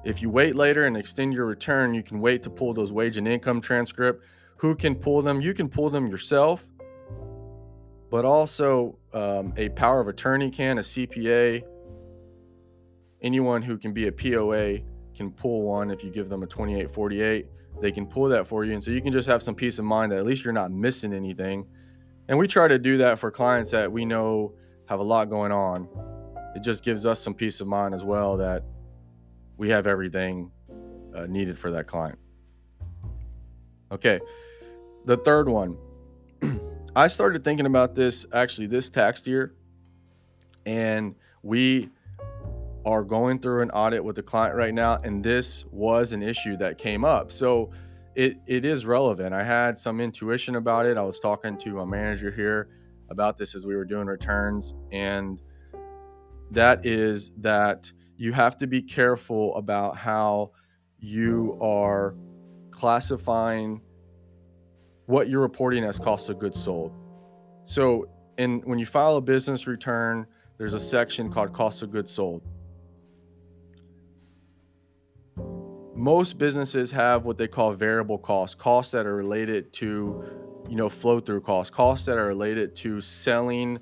if 0.03 0.21
you 0.21 0.31
wait 0.31 0.55
later 0.55 0.85
and 0.85 0.97
extend 0.97 1.33
your 1.33 1.45
return, 1.45 1.93
you 1.93 2.01
can 2.01 2.19
wait 2.19 2.41
to 2.43 2.49
pull 2.49 2.73
those 2.73 2.91
wage 2.91 3.17
and 3.17 3.27
income 3.27 3.61
transcript. 3.61 4.23
Who 4.57 4.75
can 4.75 4.95
pull 4.95 5.21
them? 5.21 5.41
You 5.41 5.53
can 5.53 5.69
pull 5.69 5.91
them 5.91 6.07
yourself, 6.07 6.67
but 8.09 8.25
also 8.25 8.97
um, 9.13 9.53
a 9.57 9.69
power 9.69 9.99
of 9.99 10.07
attorney 10.07 10.49
can, 10.49 10.79
a 10.79 10.81
CPA, 10.81 11.63
anyone 13.21 13.61
who 13.61 13.77
can 13.77 13.93
be 13.93 14.07
a 14.07 14.11
POA 14.11 14.79
can 15.21 15.31
pull 15.31 15.63
one 15.63 15.91
if 15.91 16.03
you 16.03 16.09
give 16.09 16.29
them 16.29 16.43
a 16.43 16.47
2848. 16.47 17.45
They 17.79 17.91
can 17.91 18.05
pull 18.05 18.27
that 18.29 18.47
for 18.47 18.65
you. 18.65 18.73
And 18.73 18.83
so 18.83 18.91
you 18.91 19.01
can 19.01 19.13
just 19.13 19.27
have 19.27 19.43
some 19.43 19.55
peace 19.55 19.77
of 19.79 19.85
mind 19.85 20.11
that 20.11 20.17
at 20.17 20.25
least 20.25 20.43
you're 20.43 20.53
not 20.53 20.71
missing 20.71 21.13
anything. 21.13 21.65
And 22.27 22.37
we 22.37 22.47
try 22.47 22.67
to 22.67 22.79
do 22.79 22.97
that 22.97 23.19
for 23.19 23.29
clients 23.29 23.71
that 23.71 23.91
we 23.91 24.03
know 24.03 24.53
have 24.87 24.99
a 24.99 25.03
lot 25.03 25.29
going 25.29 25.51
on. 25.51 25.87
It 26.55 26.63
just 26.63 26.83
gives 26.83 27.05
us 27.05 27.19
some 27.19 27.33
peace 27.33 27.61
of 27.61 27.67
mind 27.67 27.93
as 27.93 28.03
well 28.03 28.35
that 28.37 28.63
we 29.57 29.69
have 29.69 29.87
everything 29.87 30.51
uh, 31.15 31.27
needed 31.27 31.57
for 31.57 31.71
that 31.71 31.87
client. 31.87 32.17
Okay. 33.91 34.19
The 35.05 35.17
third 35.17 35.47
one, 35.47 35.77
I 36.95 37.07
started 37.07 37.43
thinking 37.43 37.65
about 37.65 37.95
this 37.95 38.25
actually 38.33 38.67
this 38.67 38.89
tax 38.89 39.25
year, 39.25 39.53
and 40.65 41.15
we 41.41 41.89
are 42.85 43.03
going 43.03 43.39
through 43.39 43.61
an 43.61 43.71
audit 43.71 44.03
with 44.03 44.15
the 44.15 44.23
client 44.23 44.55
right 44.55 44.73
now, 44.73 44.99
and 45.03 45.23
this 45.23 45.65
was 45.71 46.13
an 46.13 46.23
issue 46.23 46.57
that 46.57 46.77
came 46.77 47.05
up. 47.05 47.31
So 47.31 47.71
it 48.15 48.37
it 48.45 48.65
is 48.65 48.85
relevant. 48.85 49.33
I 49.33 49.43
had 49.43 49.79
some 49.79 50.01
intuition 50.01 50.55
about 50.55 50.85
it. 50.85 50.97
I 50.97 51.03
was 51.03 51.19
talking 51.19 51.57
to 51.59 51.79
a 51.81 51.85
manager 51.85 52.31
here 52.31 52.69
about 53.09 53.37
this 53.37 53.55
as 53.55 53.65
we 53.65 53.75
were 53.75 53.85
doing 53.85 54.07
returns, 54.07 54.73
and 54.91 55.41
that 56.51 56.85
is 56.85 57.31
that 57.37 57.91
you 58.17 58.33
have 58.33 58.57
to 58.57 58.67
be 58.67 58.81
careful 58.81 59.55
about 59.55 59.97
how 59.97 60.51
you 60.99 61.57
are 61.61 62.15
classifying 62.69 63.81
what 65.05 65.29
you're 65.29 65.41
reporting 65.41 65.83
as 65.83 65.97
cost 65.99 66.29
of 66.29 66.39
goods 66.39 66.61
sold. 66.61 66.93
So, 67.63 68.07
in 68.37 68.59
when 68.61 68.79
you 68.79 68.85
file 68.85 69.17
a 69.17 69.21
business 69.21 69.67
return, 69.67 70.25
there's 70.57 70.73
a 70.73 70.79
section 70.79 71.31
called 71.31 71.53
cost 71.53 71.81
of 71.81 71.91
goods 71.91 72.11
sold. 72.11 72.43
Most 76.01 76.39
businesses 76.39 76.89
have 76.89 77.25
what 77.25 77.37
they 77.37 77.47
call 77.47 77.73
variable 77.73 78.17
costs, 78.17 78.55
costs 78.55 78.91
that 78.91 79.05
are 79.05 79.15
related 79.15 79.71
to, 79.73 80.23
you 80.67 80.75
know, 80.75 80.89
flow 80.89 81.19
through 81.19 81.41
costs, 81.41 81.69
costs 81.69 82.07
that 82.07 82.17
are 82.17 82.25
related 82.25 82.75
to 82.77 82.99
selling 83.01 83.77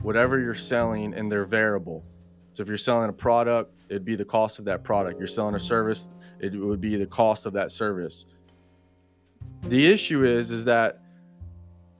whatever 0.00 0.40
you're 0.40 0.56
selling 0.56 1.14
and 1.14 1.30
they're 1.30 1.44
variable. 1.44 2.04
So 2.52 2.64
if 2.64 2.68
you're 2.68 2.76
selling 2.76 3.10
a 3.10 3.12
product, 3.12 3.72
it'd 3.88 4.04
be 4.04 4.16
the 4.16 4.24
cost 4.24 4.58
of 4.58 4.64
that 4.64 4.82
product. 4.82 5.20
You're 5.20 5.28
selling 5.28 5.54
a 5.54 5.60
service, 5.60 6.08
it 6.40 6.52
would 6.52 6.80
be 6.80 6.96
the 6.96 7.06
cost 7.06 7.46
of 7.46 7.52
that 7.52 7.70
service. 7.70 8.26
The 9.68 9.86
issue 9.86 10.24
is 10.24 10.50
is 10.50 10.64
that 10.64 11.00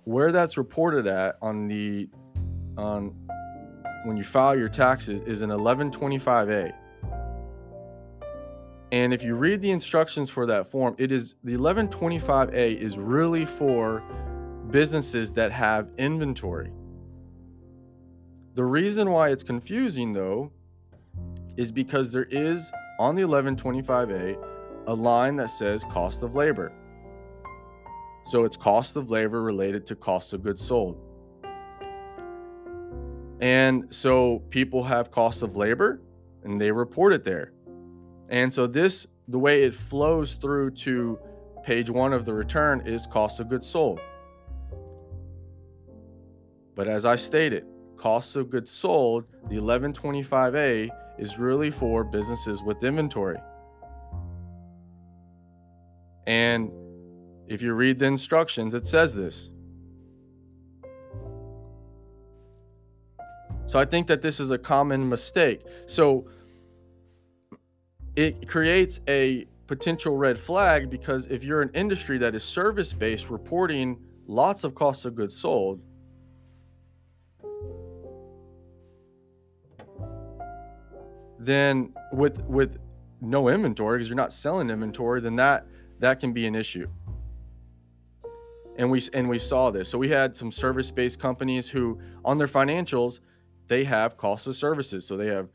where 0.03 0.33
that's 0.33 0.57
reported 0.57 1.07
at 1.07 1.37
on 1.41 1.69
the 1.69 2.09
on 2.77 3.15
when 4.07 4.17
you 4.17 4.25
file 4.25 4.59
your 4.59 4.69
taxes 4.69 5.21
is 5.21 5.43
an 5.43 5.51
1125A. 5.51 6.73
And 8.97 9.13
if 9.13 9.23
you 9.23 9.35
read 9.35 9.61
the 9.61 9.73
instructions 9.73 10.31
for 10.31 10.47
that 10.47 10.71
form, 10.71 10.95
it 10.97 11.13
is 11.13 11.35
the 11.45 11.53
1125A 11.53 12.81
is 12.81 12.97
really 12.97 13.45
for 13.45 14.03
businesses 14.71 15.35
that 15.35 15.53
have 15.53 15.91
inventory. 15.99 16.73
The 18.55 18.65
reason 18.65 19.11
why 19.11 19.33
it's 19.33 19.45
confusing 19.45 20.15
though 20.15 20.51
is 21.59 21.71
because 21.71 22.11
there 22.11 22.27
is 22.31 22.73
on 22.99 23.17
the 23.17 23.23
1125A 23.25 24.43
a 24.87 24.95
line 24.95 25.37
that 25.37 25.51
says 25.51 25.85
cost 25.91 26.23
of 26.23 26.35
labor. 26.35 26.73
So 28.25 28.45
it's 28.45 28.57
cost 28.57 28.97
of 28.97 29.11
labor 29.11 29.43
related 29.43 29.85
to 29.87 29.95
cost 29.95 30.33
of 30.33 30.43
goods 30.43 30.65
sold. 30.65 30.99
And 33.43 33.95
so 33.95 34.39
people 34.49 34.83
have 34.85 35.11
cost 35.11 35.43
of 35.43 35.55
labor 35.55 36.01
and 36.45 36.59
they 36.59 36.73
report 36.73 37.13
it 37.13 37.23
there. 37.23 37.53
And 38.29 38.53
so 38.53 38.67
this 38.67 39.07
the 39.29 39.39
way 39.39 39.63
it 39.63 39.75
flows 39.75 40.35
through 40.35 40.71
to 40.71 41.19
page 41.65 41.91
1 41.91 42.13
of 42.13 42.25
the 42.25 42.33
return 42.33 42.87
is 42.87 43.07
cost 43.07 43.41
of 43.41 43.49
goods 43.49 43.67
sold. 43.67 44.01
But 46.75 46.87
as 46.87 47.05
I 47.05 47.17
stated, 47.17 47.65
cost 47.97 48.37
of 48.37 48.51
goods 48.51 48.71
sold, 48.71 49.25
the 49.49 49.57
1125A 49.57 50.91
is 51.19 51.39
really 51.39 51.71
for 51.71 52.05
businesses 52.05 52.63
with 52.63 52.83
inventory. 52.85 53.39
And 56.27 56.71
if 57.49 57.63
you 57.63 57.73
read 57.73 57.99
the 57.99 58.07
instructions, 58.07 58.75
it 58.75 58.87
says 58.87 59.15
this. 59.15 59.51
So 63.67 63.79
I 63.79 63.85
think 63.85 64.07
that 64.07 64.23
this 64.23 64.39
is 64.39 64.51
a 64.51 64.59
common 64.59 65.09
mistake. 65.09 65.63
So 65.87 66.29
it 68.17 68.49
creates 68.49 69.01
a 69.09 69.47
potential 69.67 70.17
red 70.17 70.39
flag 70.39 70.89
because 70.91 71.27
if 71.27 71.45
you're 71.45 71.61
an 71.61 71.71
industry 71.75 72.19
that 72.19 72.35
is 72.35 72.43
service 72.43 72.93
based 72.93 73.29
reporting 73.29 73.99
lots 74.27 74.65
of 74.65 74.75
cost 74.75 75.05
of 75.05 75.15
goods 75.15 75.37
sold, 75.37 75.81
then 81.39 81.93
with 82.13 82.41
with 82.47 82.79
no 83.21 83.49
inventory 83.49 83.99
because 83.99 84.09
you're 84.09 84.17
not 84.17 84.33
selling 84.33 84.71
inventory, 84.71 85.21
then 85.21 85.37
that 85.37 85.67
that 85.99 86.21
can 86.21 86.33
be 86.33 86.47
an 86.47 86.55
issue. 86.55 86.89
And 88.79 88.91
we 88.91 89.03
and 89.13 89.29
we 89.29 89.39
saw 89.39 89.71
this. 89.71 89.89
So 89.89 89.99
we 89.99 90.09
had 90.09 90.37
some 90.37 90.51
service-based 90.51 91.19
companies 91.19 91.69
who 91.69 91.99
on 92.25 92.39
their 92.39 92.47
financials 92.47 93.21
they 93.69 93.85
have 93.85 94.17
cost 94.17 94.47
of 94.47 94.57
services. 94.57 95.07
So 95.07 95.17
they 95.17 95.27
have 95.27 95.49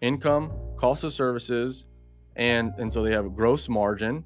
income, 0.00 0.52
cost 0.76 1.04
of 1.04 1.12
services, 1.12 1.84
and 2.38 2.72
and 2.78 2.90
so 2.90 3.02
they 3.02 3.12
have 3.12 3.26
a 3.26 3.30
gross 3.30 3.68
margin. 3.68 4.24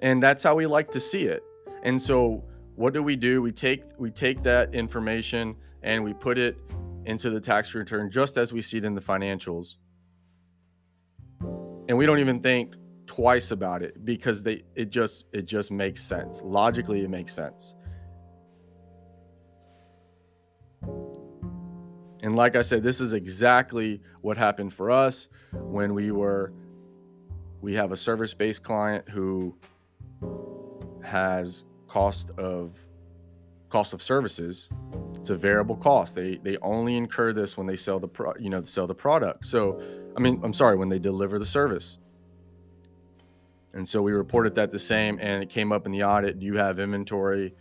And 0.00 0.22
that's 0.22 0.42
how 0.42 0.54
we 0.54 0.66
like 0.66 0.90
to 0.92 1.00
see 1.00 1.24
it. 1.24 1.42
And 1.82 2.00
so 2.00 2.44
what 2.74 2.94
do 2.94 3.02
we 3.02 3.14
do? 3.14 3.42
We 3.42 3.52
take 3.52 3.82
we 3.98 4.10
take 4.10 4.42
that 4.42 4.74
information 4.74 5.54
and 5.82 6.02
we 6.02 6.14
put 6.14 6.38
it 6.38 6.56
into 7.04 7.30
the 7.30 7.40
tax 7.40 7.74
return 7.74 8.10
just 8.10 8.36
as 8.36 8.52
we 8.52 8.62
see 8.62 8.78
it 8.78 8.84
in 8.84 8.94
the 8.94 9.00
financials. 9.00 9.76
And 11.88 11.96
we 11.96 12.06
don't 12.06 12.18
even 12.18 12.40
think 12.40 12.76
twice 13.06 13.50
about 13.50 13.82
it 13.82 14.04
because 14.04 14.42
they 14.42 14.62
it 14.74 14.90
just 14.90 15.24
it 15.32 15.44
just 15.44 15.70
makes 15.70 16.02
sense. 16.02 16.40
Logically 16.42 17.02
it 17.02 17.10
makes 17.10 17.34
sense. 17.34 17.74
And 22.22 22.34
like 22.34 22.56
I 22.56 22.62
said, 22.62 22.82
this 22.82 23.00
is 23.00 23.12
exactly 23.12 24.00
what 24.22 24.36
happened 24.36 24.74
for 24.74 24.90
us 24.90 25.28
when 25.52 25.94
we 25.94 26.10
were 26.10 26.52
we 27.60 27.74
have 27.74 27.90
a 27.90 27.96
service-based 27.96 28.62
client 28.62 29.08
who 29.08 29.54
has 31.02 31.64
cost 31.88 32.30
of 32.38 32.78
cost 33.68 33.92
of 33.92 34.02
services. 34.02 34.68
It's 35.16 35.30
a 35.30 35.36
variable 35.36 35.76
cost. 35.76 36.14
They 36.14 36.36
they 36.36 36.56
only 36.58 36.96
incur 36.96 37.32
this 37.32 37.56
when 37.56 37.66
they 37.66 37.76
sell 37.76 38.00
the 38.00 38.08
pro 38.08 38.34
you 38.38 38.50
know 38.50 38.62
sell 38.64 38.86
the 38.86 38.94
product. 38.94 39.46
So 39.46 39.80
i 40.16 40.20
mean 40.20 40.40
i'm 40.42 40.54
sorry 40.54 40.76
when 40.76 40.88
they 40.88 40.98
deliver 40.98 41.38
the 41.38 41.46
service. 41.46 41.98
And 43.74 43.88
so 43.88 44.02
we 44.02 44.12
reported 44.12 44.54
that 44.56 44.72
the 44.72 44.78
same 44.78 45.18
and 45.20 45.42
it 45.42 45.50
came 45.50 45.72
up 45.72 45.86
in 45.86 45.92
the 45.92 46.02
audit. 46.02 46.40
Do 46.40 46.46
you 46.46 46.56
have 46.56 46.78
inventory 46.78 47.54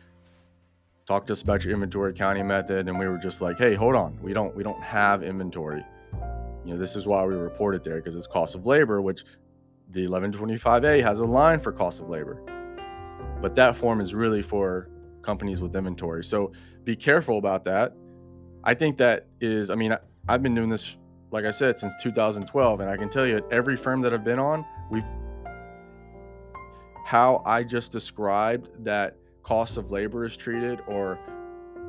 talk 1.07 1.25
to 1.25 1.33
us 1.33 1.41
about 1.41 1.63
your 1.63 1.73
inventory 1.73 2.11
accounting 2.11 2.45
method 2.45 2.87
and 2.87 2.99
we 2.99 3.07
were 3.07 3.17
just 3.17 3.41
like 3.41 3.57
hey 3.57 3.73
hold 3.73 3.95
on 3.95 4.17
we 4.21 4.33
don't 4.33 4.55
we 4.55 4.63
don't 4.63 4.81
have 4.83 5.23
inventory 5.23 5.83
you 6.65 6.73
know 6.73 6.77
this 6.77 6.95
is 6.95 7.07
why 7.07 7.23
we 7.23 7.33
report 7.33 7.73
it 7.73 7.83
there 7.83 7.95
because 7.95 8.15
it's 8.15 8.27
cost 8.27 8.55
of 8.55 8.65
labor 8.65 9.01
which 9.01 9.23
the 9.91 10.05
1125a 10.05 11.01
has 11.01 11.19
a 11.19 11.25
line 11.25 11.59
for 11.59 11.71
cost 11.71 12.01
of 12.01 12.09
labor 12.09 12.41
but 13.41 13.55
that 13.55 13.75
form 13.75 14.01
is 14.01 14.13
really 14.13 14.41
for 14.41 14.89
companies 15.21 15.61
with 15.61 15.75
inventory. 15.75 16.23
So 16.23 16.51
be 16.83 16.95
careful 16.95 17.37
about 17.37 17.65
that. 17.65 17.93
I 18.63 18.73
think 18.73 18.97
that 18.97 19.27
is, 19.39 19.69
I 19.69 19.75
mean, 19.75 19.93
I, 19.93 19.99
I've 20.27 20.41
been 20.41 20.55
doing 20.55 20.69
this, 20.69 20.97
like 21.31 21.45
I 21.45 21.51
said, 21.51 21.77
since 21.77 21.93
2012. 22.01 22.79
And 22.79 22.89
I 22.89 22.97
can 22.97 23.09
tell 23.09 23.27
you 23.27 23.37
at 23.37 23.51
every 23.51 23.77
firm 23.77 24.01
that 24.01 24.13
I've 24.13 24.23
been 24.23 24.39
on, 24.39 24.65
we've, 24.89 25.03
how 27.05 27.43
I 27.45 27.63
just 27.63 27.91
described 27.91 28.69
that 28.83 29.17
cost 29.47 29.77
of 29.77 29.91
labor 29.91 30.25
is 30.25 30.35
treated 30.35 30.81
or 30.87 31.17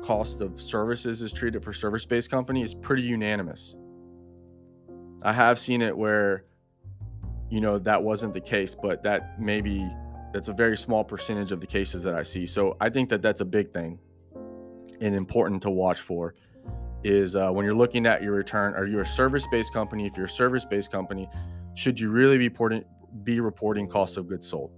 cost 0.01 0.39
of 0.39 0.61
services 0.61 1.21
is 1.21 1.33
treated 1.33 1.61
for 1.61 1.73
service 1.73 2.05
based 2.05 2.31
company 2.31 2.63
is 2.63 2.73
pretty 2.73 3.01
unanimous. 3.01 3.75
I 5.23 5.33
have 5.33 5.59
seen 5.59 5.81
it 5.81 5.95
where, 5.95 6.45
you 7.49 7.59
know, 7.59 7.77
that 7.79 8.01
wasn't 8.01 8.33
the 8.33 8.39
case, 8.39 8.75
but 8.81 9.03
that 9.03 9.41
maybe 9.41 9.85
that's 10.31 10.47
a 10.47 10.53
very 10.53 10.77
small 10.77 11.03
percentage 11.03 11.51
of 11.51 11.59
the 11.59 11.67
cases 11.67 12.01
that 12.03 12.15
I 12.15 12.23
see. 12.23 12.47
So 12.47 12.77
I 12.79 12.89
think 12.89 13.09
that 13.09 13.21
that's 13.21 13.41
a 13.41 13.45
big 13.45 13.73
thing 13.73 13.99
and 15.01 15.13
important 15.13 15.61
to 15.63 15.69
watch 15.69 15.99
for 15.99 16.35
is 17.03 17.35
uh, 17.35 17.51
when 17.51 17.65
you're 17.65 17.75
looking 17.75 18.05
at 18.05 18.23
your 18.23 18.35
return. 18.35 18.73
Are 18.73 18.85
you 18.85 19.01
a 19.01 19.05
service-based 19.05 19.73
company? 19.73 20.05
If 20.05 20.15
you're 20.15 20.27
a 20.27 20.29
service-based 20.29 20.93
company, 20.93 21.29
should 21.73 21.99
you 21.99 22.09
really 22.09 22.37
be 22.37 22.47
reporting 22.47 22.85
be 23.23 23.41
reporting 23.41 23.89
cost 23.89 24.15
of 24.15 24.29
goods 24.29 24.47
sold? 24.47 24.71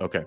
Okay, 0.00 0.24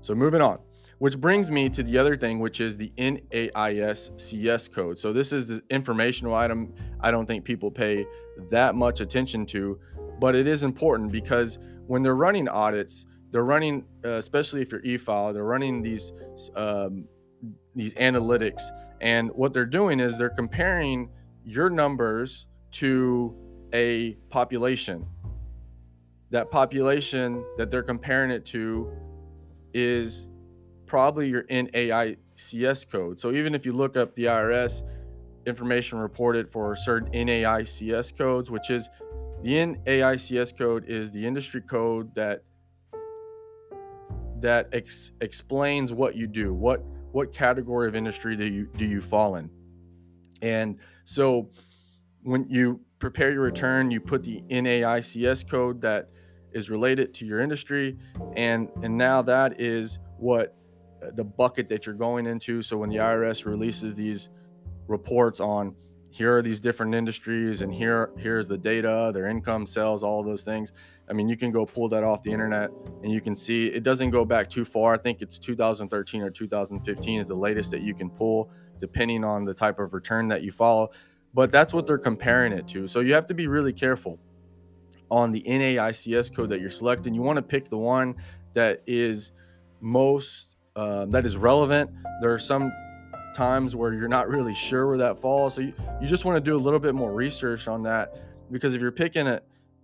so 0.00 0.14
moving 0.14 0.40
on, 0.40 0.58
which 0.98 1.18
brings 1.18 1.50
me 1.50 1.68
to 1.68 1.82
the 1.82 1.98
other 1.98 2.16
thing, 2.16 2.38
which 2.38 2.60
is 2.60 2.76
the 2.76 2.92
NAICS 2.96 4.72
code. 4.72 4.98
So 4.98 5.12
this 5.12 5.32
is 5.32 5.46
the 5.46 5.62
informational 5.70 6.34
item 6.34 6.74
I 7.00 7.10
don't 7.10 7.26
think 7.26 7.44
people 7.44 7.70
pay 7.70 8.06
that 8.50 8.74
much 8.74 9.00
attention 9.00 9.46
to 9.46 9.78
but 10.18 10.34
it 10.34 10.46
is 10.46 10.62
important 10.62 11.12
because 11.12 11.58
when 11.86 12.02
they're 12.02 12.16
running 12.16 12.48
audits, 12.48 13.06
they're 13.30 13.44
running, 13.44 13.84
uh, 14.04 14.10
especially 14.10 14.62
if 14.62 14.70
you're 14.70 14.84
e-file, 14.84 15.32
they're 15.32 15.44
running 15.44 15.82
these 15.82 16.12
um, 16.54 17.04
these 17.74 17.94
analytics, 17.94 18.62
and 19.00 19.30
what 19.32 19.52
they're 19.52 19.66
doing 19.66 20.00
is 20.00 20.16
they're 20.16 20.30
comparing 20.30 21.10
your 21.44 21.68
numbers 21.68 22.46
to 22.70 23.36
a 23.74 24.14
population. 24.30 25.04
That 26.30 26.50
population 26.50 27.44
that 27.58 27.70
they're 27.70 27.82
comparing 27.82 28.30
it 28.30 28.44
to 28.46 28.90
is 29.72 30.28
probably 30.86 31.28
your 31.28 31.44
NAICS 31.44 32.90
code. 32.90 33.20
So 33.20 33.32
even 33.32 33.54
if 33.54 33.64
you 33.66 33.72
look 33.72 33.96
up 33.96 34.14
the 34.14 34.24
IRS 34.24 34.82
information 35.46 35.98
reported 35.98 36.50
for 36.50 36.74
certain 36.76 37.12
NAICS 37.12 38.16
codes, 38.16 38.50
which 38.50 38.70
is 38.70 38.88
the 39.42 39.50
NAICS 39.50 40.56
code 40.56 40.84
is 40.86 41.10
the 41.10 41.26
industry 41.26 41.60
code 41.60 42.14
that 42.14 42.42
that 44.40 44.68
ex- 44.72 45.12
explains 45.20 45.92
what 45.92 46.16
you 46.16 46.26
do. 46.26 46.52
What 46.52 46.82
what 47.12 47.32
category 47.32 47.88
of 47.88 47.94
industry 47.94 48.36
do 48.36 48.46
you 48.46 48.68
do 48.76 48.84
you 48.84 49.00
fall 49.00 49.36
in? 49.36 49.50
And 50.42 50.78
so 51.04 51.50
when 52.22 52.46
you 52.48 52.80
prepare 52.98 53.32
your 53.32 53.42
return, 53.42 53.90
you 53.90 54.00
put 54.00 54.22
the 54.22 54.42
NAICS 54.42 55.48
code 55.48 55.80
that 55.82 56.10
is 56.54 56.70
related 56.70 57.12
to 57.14 57.24
your 57.26 57.40
industry 57.40 57.96
and 58.36 58.68
and 58.82 58.96
now 58.96 59.22
that 59.22 59.60
is 59.60 59.98
what 60.18 60.56
uh, 61.02 61.10
the 61.14 61.24
bucket 61.24 61.68
that 61.68 61.86
you're 61.86 61.94
going 61.94 62.26
into. 62.26 62.62
So 62.62 62.78
when 62.78 62.88
the 62.88 62.96
IRS 62.96 63.44
releases 63.44 63.94
these 63.94 64.28
reports 64.86 65.40
on 65.40 65.74
here 66.10 66.38
are 66.38 66.42
these 66.42 66.60
different 66.60 66.94
industries 66.94 67.60
and 67.60 67.74
here 67.74 68.12
here's 68.18 68.46
the 68.46 68.56
data 68.56 69.10
their 69.12 69.26
income 69.26 69.64
sales 69.66 70.02
all 70.02 70.22
those 70.22 70.44
things 70.44 70.74
i 71.08 71.12
mean 71.12 71.26
you 71.26 71.36
can 71.38 71.50
go 71.50 71.64
pull 71.64 71.88
that 71.88 72.04
off 72.04 72.22
the 72.22 72.30
internet 72.30 72.70
and 73.02 73.10
you 73.10 73.20
can 73.20 73.34
see 73.34 73.66
it 73.68 73.82
doesn't 73.82 74.10
go 74.10 74.24
back 74.24 74.48
too 74.48 74.64
far. 74.64 74.94
I 74.94 74.98
think 74.98 75.22
it's 75.22 75.38
2013 75.38 76.20
or 76.20 76.30
2015 76.30 77.20
is 77.20 77.28
the 77.28 77.34
latest 77.34 77.70
that 77.70 77.80
you 77.80 77.94
can 77.94 78.10
pull 78.10 78.50
depending 78.78 79.24
on 79.24 79.44
the 79.44 79.54
type 79.54 79.78
of 79.78 79.94
return 79.94 80.28
that 80.28 80.42
you 80.42 80.52
follow 80.52 80.90
but 81.34 81.50
that's 81.50 81.74
what 81.74 81.86
they're 81.86 81.98
comparing 81.98 82.52
it 82.52 82.66
to. 82.68 82.86
So 82.86 83.00
you 83.00 83.12
have 83.12 83.26
to 83.26 83.34
be 83.34 83.48
really 83.48 83.72
careful 83.72 84.18
on 85.14 85.30
the 85.30 85.42
naics 85.42 86.34
code 86.34 86.50
that 86.50 86.60
you're 86.60 86.70
selecting 86.70 87.14
you 87.14 87.22
want 87.22 87.36
to 87.36 87.42
pick 87.42 87.70
the 87.70 87.78
one 87.78 88.14
that 88.52 88.82
is 88.86 89.32
most 89.80 90.56
uh, 90.76 91.04
that 91.06 91.24
is 91.24 91.36
relevant 91.36 91.90
there 92.20 92.32
are 92.32 92.38
some 92.38 92.72
times 93.34 93.76
where 93.76 93.92
you're 93.92 94.08
not 94.08 94.28
really 94.28 94.54
sure 94.54 94.86
where 94.86 94.98
that 94.98 95.20
falls. 95.20 95.54
So 95.54 95.60
you, 95.60 95.74
you 96.00 96.06
just 96.06 96.24
want 96.24 96.36
to 96.36 96.40
do 96.40 96.56
a 96.56 96.58
little 96.58 96.78
bit 96.78 96.94
more 96.94 97.12
research 97.12 97.68
on 97.68 97.82
that 97.82 98.14
because 98.50 98.72
if 98.72 98.80
you're 98.80 98.92
picking 98.92 99.26
a, 99.26 99.42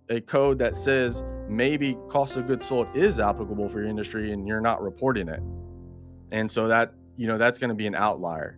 a 0.09 0.21
code 0.21 0.57
that 0.59 0.75
says 0.75 1.23
maybe 1.47 1.95
cost 2.09 2.37
of 2.37 2.47
goods 2.47 2.67
sold 2.67 2.87
is 2.95 3.19
applicable 3.19 3.69
for 3.69 3.81
your 3.81 3.89
industry 3.89 4.31
and 4.31 4.47
you're 4.47 4.61
not 4.61 4.81
reporting 4.81 5.27
it. 5.27 5.41
And 6.31 6.49
so 6.49 6.67
that, 6.69 6.93
you 7.17 7.27
know, 7.27 7.37
that's 7.37 7.59
going 7.59 7.69
to 7.69 7.75
be 7.75 7.87
an 7.87 7.95
outlier. 7.95 8.57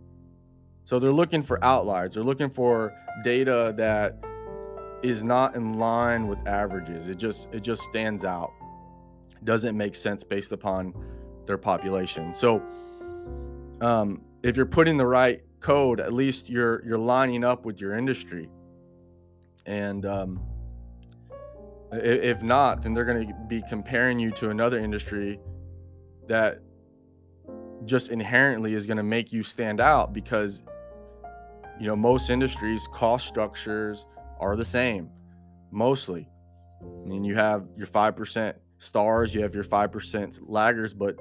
So 0.85 0.99
they're 0.99 1.11
looking 1.11 1.41
for 1.41 1.63
outliers. 1.63 2.13
They're 2.13 2.23
looking 2.23 2.49
for 2.49 2.93
data 3.23 3.73
that 3.77 4.17
is 5.03 5.21
not 5.23 5.55
in 5.55 5.73
line 5.73 6.27
with 6.27 6.45
averages. 6.47 7.09
It 7.09 7.17
just 7.17 7.49
it 7.51 7.61
just 7.61 7.81
stands 7.83 8.23
out. 8.23 8.51
Doesn't 9.43 9.75
make 9.75 9.95
sense 9.95 10.23
based 10.23 10.53
upon 10.53 10.93
their 11.45 11.57
population. 11.57 12.33
So 12.33 12.61
um, 13.81 14.21
if 14.41 14.55
you're 14.55 14.65
putting 14.65 14.97
the 14.97 15.05
right 15.05 15.43
code, 15.59 15.99
at 15.99 16.13
least 16.13 16.49
you're 16.49 16.83
you're 16.85 16.97
lining 16.97 17.43
up 17.43 17.65
with 17.65 17.79
your 17.79 17.97
industry. 17.97 18.49
And 19.65 20.05
um, 20.05 20.39
if 21.91 22.41
not, 22.41 22.81
then 22.81 22.93
they're 22.93 23.05
going 23.05 23.27
to 23.27 23.33
be 23.47 23.61
comparing 23.69 24.19
you 24.19 24.31
to 24.31 24.49
another 24.49 24.79
industry 24.79 25.39
that 26.27 26.59
just 27.85 28.09
inherently 28.09 28.73
is 28.73 28.85
going 28.85 28.97
to 28.97 29.03
make 29.03 29.33
you 29.33 29.43
stand 29.43 29.81
out 29.81 30.13
because 30.13 30.63
you 31.79 31.87
know 31.87 31.95
most 31.95 32.29
industries 32.29 32.87
cost 32.93 33.27
structures 33.27 34.05
are 34.43 34.55
the 34.55 34.65
same 34.65 35.09
mostly 35.71 36.29
i 36.81 37.07
mean 37.07 37.23
you 37.23 37.35
have 37.35 37.65
your 37.77 37.87
5% 37.87 38.53
stars 38.79 39.33
you 39.33 39.41
have 39.41 39.55
your 39.55 39.63
5% 39.63 40.39
laggers 40.41 40.97
but 40.97 41.15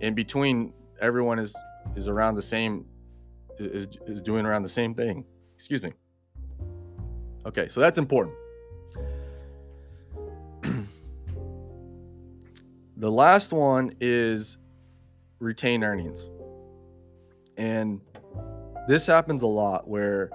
in 0.00 0.14
between 0.14 0.72
everyone 1.00 1.38
is 1.38 1.56
is 1.96 2.08
around 2.08 2.34
the 2.34 2.42
same 2.42 2.84
is, 3.58 3.88
is 4.06 4.20
doing 4.20 4.46
around 4.46 4.62
the 4.62 4.68
same 4.68 4.94
thing. 4.94 5.24
Excuse 5.56 5.82
me. 5.82 5.92
Okay, 7.46 7.68
so 7.68 7.80
that's 7.80 7.98
important. 7.98 8.34
the 12.96 13.10
last 13.10 13.52
one 13.52 13.94
is 14.00 14.58
retained 15.38 15.84
earnings. 15.84 16.28
And 17.56 18.00
this 18.88 19.06
happens 19.06 19.42
a 19.42 19.46
lot 19.46 19.86
where 19.86 20.30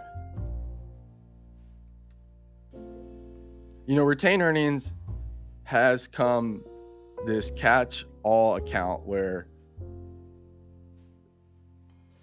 you 3.89 3.95
know, 3.95 4.03
retained 4.03 4.43
earnings 4.43 4.93
has 5.63 6.05
come 6.05 6.63
this 7.25 7.49
catch 7.49 8.05
all 8.21 8.55
account 8.55 9.03
where 9.03 9.47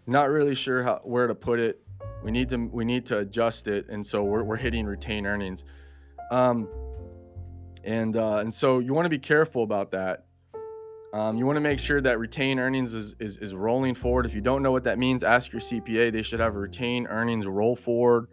not 0.06 0.30
really 0.30 0.54
sure 0.54 0.84
how 0.84 1.00
where 1.02 1.26
to 1.26 1.34
put 1.34 1.58
it. 1.58 1.82
We 2.22 2.30
need 2.30 2.50
to 2.50 2.68
we 2.72 2.84
need 2.84 3.04
to 3.06 3.18
adjust 3.18 3.66
it, 3.66 3.88
and 3.88 4.06
so 4.06 4.22
we're 4.22 4.44
we're 4.44 4.54
hitting 4.54 4.86
retain 4.86 5.26
earnings. 5.26 5.64
Um, 6.30 6.68
and 7.82 8.16
uh, 8.16 8.36
and 8.36 8.54
so 8.54 8.78
you 8.78 8.94
want 8.94 9.06
to 9.06 9.10
be 9.10 9.18
careful 9.18 9.64
about 9.64 9.90
that. 9.90 10.26
Um, 11.12 11.36
you 11.36 11.46
want 11.46 11.56
to 11.56 11.60
make 11.60 11.80
sure 11.80 12.00
that 12.00 12.20
retained 12.20 12.60
earnings 12.60 12.94
is, 12.94 13.16
is, 13.18 13.38
is 13.38 13.54
rolling 13.54 13.96
forward. 13.96 14.24
If 14.24 14.34
you 14.34 14.40
don't 14.40 14.62
know 14.62 14.70
what 14.70 14.84
that 14.84 14.98
means, 14.98 15.24
ask 15.24 15.50
your 15.50 15.62
CPA. 15.62 16.12
They 16.12 16.22
should 16.22 16.38
have 16.38 16.54
a 16.54 16.58
retained 16.58 17.08
earnings 17.10 17.44
roll 17.44 17.74
forward 17.74 18.28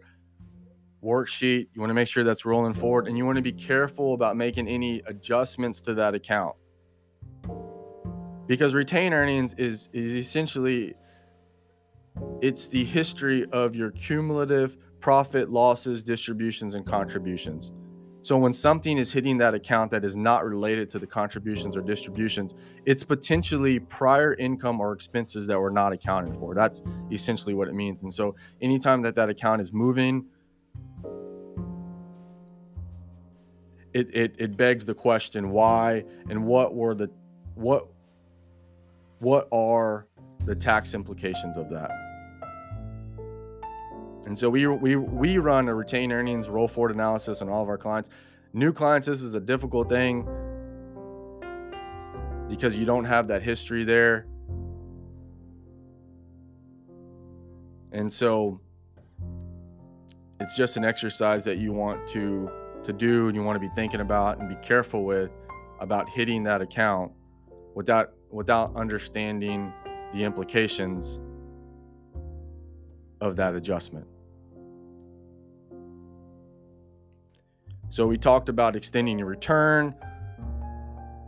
worksheet. 1.04 1.68
You 1.74 1.80
want 1.80 1.90
to 1.90 1.94
make 1.94 2.08
sure 2.08 2.24
that's 2.24 2.44
rolling 2.44 2.74
forward, 2.74 3.06
and 3.06 3.18
you 3.18 3.26
want 3.26 3.36
to 3.36 3.42
be 3.42 3.52
careful 3.52 4.14
about 4.14 4.36
making 4.36 4.66
any 4.68 5.02
adjustments 5.06 5.80
to 5.82 5.94
that 5.94 6.14
account 6.14 6.56
because 8.46 8.74
retained 8.74 9.14
earnings 9.14 9.54
is 9.54 9.88
is 9.92 10.14
essentially 10.14 10.94
it's 12.40 12.68
the 12.68 12.84
history 12.84 13.44
of 13.46 13.74
your 13.74 13.90
cumulative 13.90 14.76
profit, 15.00 15.50
losses, 15.50 16.02
distributions, 16.02 16.74
and 16.74 16.86
contributions. 16.86 17.72
So 18.22 18.38
when 18.38 18.54
something 18.54 18.96
is 18.96 19.12
hitting 19.12 19.36
that 19.38 19.52
account 19.52 19.90
that 19.90 20.02
is 20.02 20.16
not 20.16 20.46
related 20.46 20.88
to 20.90 20.98
the 20.98 21.06
contributions 21.06 21.76
or 21.76 21.82
distributions, 21.82 22.54
it's 22.86 23.04
potentially 23.04 23.80
prior 23.80 24.32
income 24.34 24.80
or 24.80 24.94
expenses 24.94 25.46
that 25.48 25.58
were 25.58 25.70
not 25.70 25.92
accounted 25.92 26.34
for. 26.36 26.54
That's 26.54 26.82
essentially 27.12 27.52
what 27.52 27.68
it 27.68 27.74
means. 27.74 28.02
And 28.02 28.14
so 28.14 28.34
anytime 28.62 29.02
that 29.02 29.14
that 29.16 29.28
account 29.28 29.60
is 29.60 29.74
moving, 29.74 30.24
it, 33.94 34.08
it, 34.12 34.34
it 34.38 34.56
begs 34.56 34.84
the 34.84 34.94
question 34.94 35.50
why 35.50 36.04
and 36.28 36.44
what 36.44 36.74
were 36.74 36.94
the 36.94 37.08
what 37.54 37.86
what 39.20 39.48
are 39.52 40.06
the 40.44 40.54
tax 40.54 40.92
implications 40.92 41.56
of 41.56 41.70
that? 41.70 41.90
And 44.26 44.36
so 44.36 44.50
we 44.50 44.66
we 44.66 44.96
we 44.96 45.38
run 45.38 45.68
a 45.68 45.74
retained 45.74 46.12
earnings 46.12 46.48
roll 46.48 46.66
forward 46.66 46.92
analysis 46.92 47.40
on 47.40 47.48
all 47.48 47.62
of 47.62 47.68
our 47.68 47.78
clients. 47.78 48.10
New 48.52 48.72
clients, 48.72 49.06
this 49.06 49.22
is 49.22 49.36
a 49.36 49.40
difficult 49.40 49.88
thing 49.88 50.28
because 52.48 52.76
you 52.76 52.84
don't 52.84 53.04
have 53.04 53.28
that 53.28 53.42
history 53.42 53.84
there. 53.84 54.26
And 57.92 58.12
so 58.12 58.60
it's 60.40 60.56
just 60.56 60.76
an 60.76 60.84
exercise 60.84 61.44
that 61.44 61.58
you 61.58 61.72
want 61.72 62.08
to 62.08 62.50
to 62.84 62.92
do 62.92 63.26
and 63.28 63.36
you 63.36 63.42
want 63.42 63.56
to 63.56 63.60
be 63.60 63.72
thinking 63.74 64.00
about 64.00 64.38
and 64.38 64.48
be 64.48 64.56
careful 64.56 65.04
with 65.04 65.30
about 65.80 66.08
hitting 66.08 66.42
that 66.44 66.60
account 66.60 67.12
without 67.74 68.12
without 68.30 68.74
understanding 68.76 69.72
the 70.12 70.24
implications 70.24 71.20
of 73.20 73.36
that 73.36 73.54
adjustment. 73.54 74.06
So 77.88 78.06
we 78.06 78.18
talked 78.18 78.48
about 78.48 78.74
extending 78.76 79.18
your 79.18 79.28
return, 79.28 79.94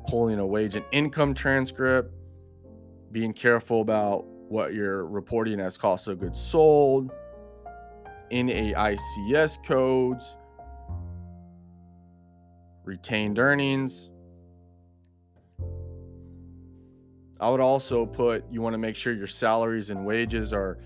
pulling 0.09 0.39
a 0.39 0.47
wage 0.47 0.75
and 0.75 0.85
income 0.93 1.33
transcript, 1.33 2.13
being 3.13 3.33
careful 3.33 3.81
about 3.81 4.25
what 4.49 4.75
you're 4.75 5.07
reporting 5.07 5.61
as 5.61 5.79
cost 5.79 6.09
of 6.09 6.19
goods 6.19 6.41
sold, 6.41 7.13
NAICS 8.33 9.65
codes, 9.65 10.37
retained 12.87 13.39
earnings. 13.39 14.11
I 17.39 17.51
would 17.51 17.61
also 17.61 18.07
put 18.07 18.45
you 18.51 18.63
want 18.63 18.73
to 18.75 18.79
make 18.79 18.97
sure 18.97 19.13
your 19.13 19.27
salaries 19.27 19.91
and 19.91 20.07
wages 20.07 20.53
are 20.53 20.79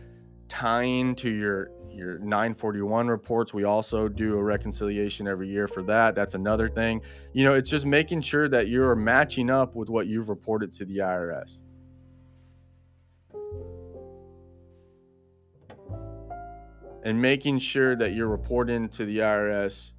tying 0.49 1.15
to 1.17 1.31
your 1.31 1.71
your 1.93 2.19
941 2.19 3.09
reports. 3.09 3.53
We 3.53 3.65
also 3.65 4.09
do 4.09 4.37
a 4.37 4.43
reconciliation 4.43 5.29
every 5.29 5.49
year 5.49 5.69
for 5.69 5.83
that. 5.83 6.15
That's 6.15 6.35
another 6.35 6.69
thing. 6.69 7.03
You 7.33 7.45
know, 7.45 7.55
it's 7.55 7.69
just 7.69 7.85
making 7.85 8.23
sure 8.23 8.49
that 8.49 8.69
you're 8.69 8.95
matching 8.95 9.51
up 9.51 9.75
with 9.75 9.89
what 9.89 10.07
you've 10.07 10.29
reported 10.29 10.73
to 10.73 10.85
the 10.85 10.99
IRS. 10.99 11.63
And 17.03 17.21
making 17.21 17.59
sure 17.59 17.97
that 17.97 18.13
you're 18.13 18.29
reporting 18.29 18.89
to 18.91 19.05
the 19.05 19.19
IRS 19.19 19.93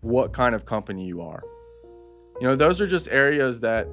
what 0.00 0.32
kind 0.32 0.54
of 0.54 0.64
company 0.64 1.06
you 1.06 1.20
are. 1.20 1.42
You 2.40 2.46
know, 2.46 2.56
those 2.56 2.80
are 2.80 2.86
just 2.86 3.08
areas 3.08 3.60
that 3.60 3.88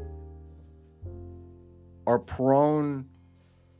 are 2.06 2.20
prone 2.20 3.06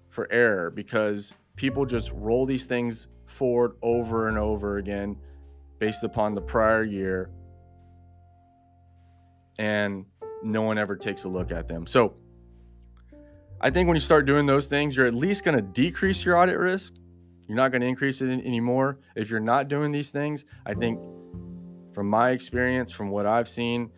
for 0.10 0.32
error 0.32 0.72
because 0.72 1.34
people 1.56 1.86
just 1.86 2.12
roll 2.14 2.46
these 2.46 2.66
things 2.66 3.08
forward 3.28 3.74
over 3.82 4.28
and 4.28 4.38
over 4.38 4.78
again 4.78 5.16
based 5.80 6.04
upon 6.04 6.34
the 6.34 6.42
prior 6.42 6.84
year 6.84 7.30
and 9.60 10.06
no 10.44 10.62
one 10.62 10.78
ever 10.78 10.96
takes 10.96 11.24
a 11.24 11.30
look 11.30 11.52
at 11.52 11.68
them. 11.68 11.86
So 11.86 12.16
I 13.62 13.70
think 13.70 13.88
when 13.88 13.96
you 13.96 14.02
start 14.02 14.26
doing 14.26 14.46
those 14.46 14.68
things, 14.68 14.96
you're 14.96 15.08
at 15.08 15.14
least 15.14 15.44
going 15.44 15.56
to 15.56 15.62
decrease 15.62 16.26
your 16.26 16.38
audit 16.38 16.58
risk. 16.58 16.94
You're 17.48 17.58
not 17.58 17.72
going 17.72 17.82
to 17.82 17.88
increase 17.88 18.22
it 18.22 18.30
anymore. 18.30 19.00
If 19.16 19.30
you're 19.30 19.40
not 19.40 19.68
doing 19.68 19.92
these 19.92 20.12
things, 20.12 20.46
I 20.66 20.74
think 20.74 21.00
from 21.96 22.10
my 22.10 22.32
experience, 22.32 22.92
from 22.92 23.10
what 23.10 23.26
I've 23.26 23.48
seen, 23.48 23.90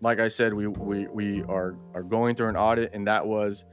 like 0.00 0.20
I 0.20 0.28
said, 0.28 0.54
we 0.54 0.68
we, 0.68 1.08
we 1.08 1.42
are 1.42 1.74
are 1.92 2.04
going 2.04 2.36
through 2.36 2.50
an 2.50 2.56
audit, 2.56 2.94
and 2.94 3.06
that 3.08 3.26
was 3.26 3.64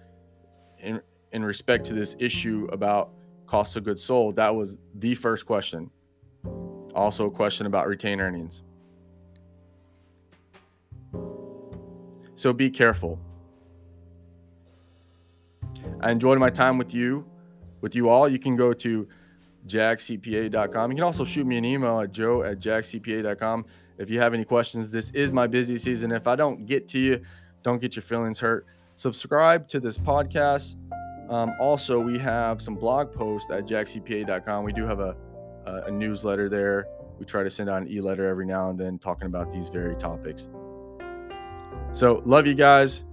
in 0.80 1.00
in 1.32 1.46
respect 1.46 1.86
to 1.86 1.94
this 1.94 2.16
issue 2.18 2.68
about 2.72 3.12
cost 3.46 3.76
of 3.76 3.84
goods 3.84 4.04
sold. 4.04 4.36
That 4.38 4.56
was 4.56 4.80
the 4.96 5.14
first 5.14 5.46
question. 5.46 5.92
Also, 6.96 7.28
a 7.28 7.32
question 7.32 7.68
about 7.68 7.88
retained 7.88 8.22
earnings. 8.22 8.64
So 12.34 12.54
be 12.54 12.72
careful. 12.72 13.20
I 16.02 16.12
enjoyed 16.12 16.40
my 16.40 16.50
time 16.50 16.80
with 16.80 16.94
you, 16.94 17.26
with 17.82 17.94
you 17.94 18.10
all. 18.10 18.28
You 18.28 18.40
can 18.40 18.56
go 18.56 18.74
to 18.74 19.08
jaxcpa.com. 19.68 20.92
You 20.92 20.96
can 20.96 21.04
also 21.04 21.24
shoot 21.24 21.46
me 21.46 21.58
an 21.58 21.66
email 21.66 22.00
at 22.00 22.12
joe 22.12 22.44
at 22.44 22.60
jackcpa.com 22.60 23.66
if 23.98 24.10
you 24.10 24.20
have 24.20 24.34
any 24.34 24.46
questions. 24.46 24.92
This 24.92 25.10
is 25.12 25.32
my 25.32 25.48
busy 25.48 25.78
season. 25.78 26.12
If 26.12 26.28
I 26.28 26.36
don't 26.36 26.66
get 26.66 26.88
to 26.90 27.00
you, 27.00 27.22
don't 27.64 27.82
get 27.82 27.96
your 27.96 28.04
feelings 28.04 28.40
hurt. 28.40 28.66
Subscribe 28.96 29.68
to 29.70 29.80
this 29.80 29.98
podcast. 29.98 30.76
Um, 31.30 31.54
also, 31.60 32.00
we 32.00 32.20
have 32.20 32.62
some 32.62 32.76
blog 32.76 33.12
posts 33.12 33.50
at 33.50 33.66
jackcpa.com. 33.66 34.64
We 34.64 34.74
do 34.74 34.86
have 34.86 35.00
a, 35.00 35.16
a, 35.66 35.84
a 35.84 35.92
newsletter 35.92 36.50
there. 36.50 36.88
We 37.18 37.26
try 37.26 37.44
to 37.44 37.50
send 37.50 37.70
out 37.70 37.82
an 37.82 37.88
e 37.88 38.02
letter 38.02 38.28
every 38.28 38.46
now 38.46 38.70
and 38.70 38.78
then 38.78 39.00
talking 39.00 39.28
about 39.28 39.52
these 39.52 39.70
very 39.70 39.96
topics. 39.96 40.50
So, 41.94 42.22
love 42.26 42.46
you 42.46 42.56
guys. 42.56 43.06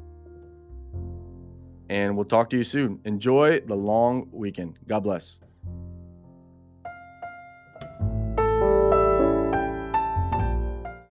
And 1.88 2.14
we'll 2.16 2.24
talk 2.24 2.50
to 2.50 2.56
you 2.56 2.64
soon. 2.64 3.00
Enjoy 3.04 3.60
the 3.60 3.74
long 3.74 4.28
weekend. 4.32 4.78
God 4.86 5.00
bless. 5.00 5.40